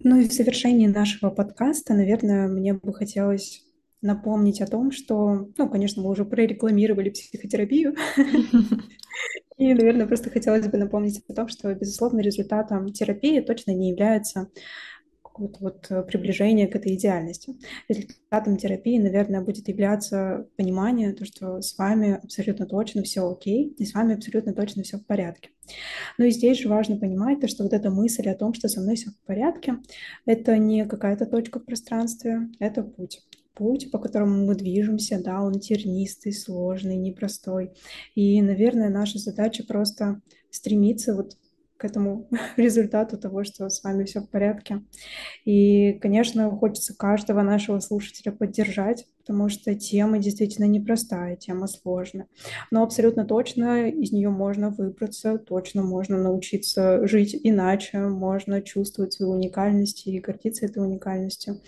Ну 0.01 0.21
и 0.21 0.29
в 0.29 0.33
завершении 0.33 0.87
нашего 0.87 1.31
подкаста, 1.31 1.95
наверное, 1.95 2.47
мне 2.47 2.73
бы 2.75 2.93
хотелось 2.95 3.68
напомнить 4.01 4.61
о 4.61 4.67
том, 4.67 4.91
что, 4.93 5.49
ну, 5.57 5.69
конечно, 5.69 6.03
мы 6.03 6.11
уже 6.11 6.25
прорекламировали 6.25 7.11
психотерапию, 7.11 7.95
и, 9.57 9.75
наверное, 9.75 10.07
просто 10.07 10.31
хотелось 10.31 10.69
бы 10.69 10.79
напомнить 10.79 11.23
о 11.29 11.35
том, 11.35 11.49
что, 11.49 11.75
безусловно, 11.75 12.21
результатом 12.21 12.93
терапии 12.93 13.41
точно 13.41 13.73
не 13.73 13.91
является 13.91 14.51
какое-то 15.23 15.59
вот 15.61 16.07
приближение 16.07 16.67
к 16.67 16.75
этой 16.75 16.95
идеальности. 16.95 17.57
Результатом 17.89 18.57
терапии, 18.57 18.99
наверное, 18.99 19.41
будет 19.41 19.69
являться 19.69 20.49
понимание, 20.57 21.13
то, 21.13 21.25
что 21.25 21.61
с 21.61 21.77
вами 21.79 22.19
абсолютно 22.23 22.67
точно 22.67 23.03
все 23.03 23.29
окей, 23.29 23.75
и 23.79 23.85
с 23.85 23.95
вами 23.95 24.15
абсолютно 24.15 24.53
точно 24.53 24.83
все 24.83 24.99
в 24.99 25.07
порядке. 25.07 25.51
Но 26.17 26.25
и 26.25 26.31
здесь 26.31 26.59
же 26.59 26.69
важно 26.69 26.97
понимать, 26.97 27.41
то, 27.41 27.49
что 27.49 27.63
вот 27.63 27.73
эта 27.73 27.91
мысль 27.91 28.29
о 28.29 28.35
том, 28.35 28.55
что 28.55 28.69
со 28.69 28.81
мной 28.81 28.97
все 28.97 29.11
в 29.11 29.27
порядке, 29.27 29.77
это 30.27 30.57
не 30.59 30.87
какая-то 30.87 31.27
точка 31.27 31.61
в 31.61 31.65
пространстве, 31.65 32.49
это 32.59 32.83
путь 32.83 33.21
путь, 33.59 33.91
по 33.91 33.99
которому 33.99 34.47
мы 34.47 34.55
движемся, 34.55 35.21
да, 35.23 35.43
он 35.43 35.61
тернистый, 35.61 36.33
сложный, 36.33 36.97
непростой. 36.97 37.73
И, 38.15 38.41
наверное, 38.41 38.89
наша 38.89 39.19
задача 39.19 39.65
просто 39.65 40.23
стремиться 40.51 41.15
вот 41.15 41.37
к 41.77 41.85
этому 41.85 42.29
результату 42.57 43.19
того, 43.19 43.45
что 43.45 43.69
с 43.69 43.83
вами 43.83 44.05
все 44.05 44.21
в 44.21 44.29
порядке. 44.29 44.83
И, 45.45 45.95
конечно, 45.95 46.51
хочется 46.51 46.95
каждого 46.95 47.43
нашего 47.43 47.81
слушателя 47.81 48.33
поддержать, 48.33 49.07
потому 49.29 49.51
что 49.51 49.75
тема 49.75 50.19
действительно 50.19 50.65
непростая, 50.65 51.37
тема 51.37 51.67
сложная. 51.67 52.29
Но 52.71 52.83
абсолютно 52.83 53.27
точно 53.27 53.87
из 53.91 54.11
нее 54.11 54.31
можно 54.31 54.71
выбраться, 54.71 55.37
точно 55.37 55.83
можно 55.83 56.17
научиться 56.17 57.07
жить 57.07 57.39
иначе, 57.43 57.99
можно 57.99 58.63
чувствовать 58.63 59.13
свою 59.13 59.33
уникальность 59.33 60.07
и 60.07 60.19
гордиться 60.19 60.65
этой 60.65 60.83
уникальностью. 60.83 61.61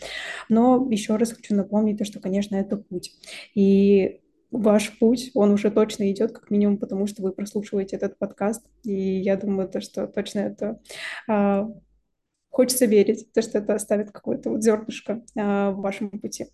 Но 0.49 0.89
еще 0.91 1.17
раз 1.17 1.33
хочу 1.33 1.55
напомнить 1.55 1.99
то, 1.99 2.07
что, 2.07 2.19
конечно, 2.19 2.57
это 2.57 2.79
путь. 2.79 3.13
И 3.55 4.23
ваш 4.51 4.99
путь, 4.99 5.31
он 5.35 5.51
уже 5.51 5.71
точно 5.71 6.11
идет, 6.11 6.33
как 6.33 6.51
минимум, 6.51 6.79
потому 6.79 7.07
что 7.07 7.23
вы 7.23 7.33
прослушиваете 7.33 7.97
этот 7.97 8.17
подкаст. 8.19 8.65
И 8.85 9.19
я 9.21 9.37
думаю, 9.37 9.69
то, 9.69 9.83
что 9.83 10.07
точно 10.07 10.39
это 10.39 10.81
а, 11.29 11.69
хочется 12.49 12.87
верить, 12.87 13.31
то, 13.35 13.43
что 13.43 13.59
это 13.59 13.75
оставит 13.75 14.13
какое-то 14.13 14.49
вот 14.49 14.63
зернышко 14.63 15.23
а, 15.39 15.73
в 15.73 15.83
вашем 15.83 16.09
пути. 16.09 16.47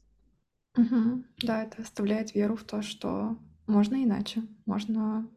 Угу. 0.76 1.24
Да, 1.42 1.64
это 1.64 1.82
оставляет 1.82 2.34
веру 2.34 2.56
в 2.56 2.64
то, 2.64 2.82
что 2.82 3.38
можно 3.66 4.02
иначе, 4.02 4.42
можно 4.66 5.28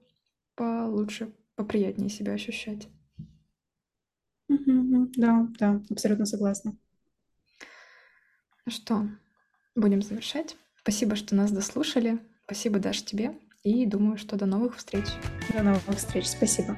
получше, 0.55 1.33
поприятнее 1.55 2.09
себя 2.09 2.33
ощущать. 2.33 2.87
Угу, 4.49 5.11
да, 5.15 5.47
да, 5.59 5.81
абсолютно 5.89 6.25
согласна. 6.25 6.75
Ну 8.65 8.71
что, 8.71 9.07
будем 9.75 10.01
завершать. 10.01 10.57
Спасибо, 10.75 11.15
что 11.15 11.35
нас 11.35 11.51
дослушали. 11.51 12.19
Спасибо, 12.45 12.79
Даша, 12.79 13.05
тебе. 13.05 13.39
И 13.63 13.85
думаю, 13.85 14.17
что 14.17 14.37
до 14.37 14.45
новых 14.45 14.77
встреч. 14.77 15.05
До 15.53 15.63
новых 15.63 15.97
встреч. 15.97 16.27
Спасибо. 16.27 16.77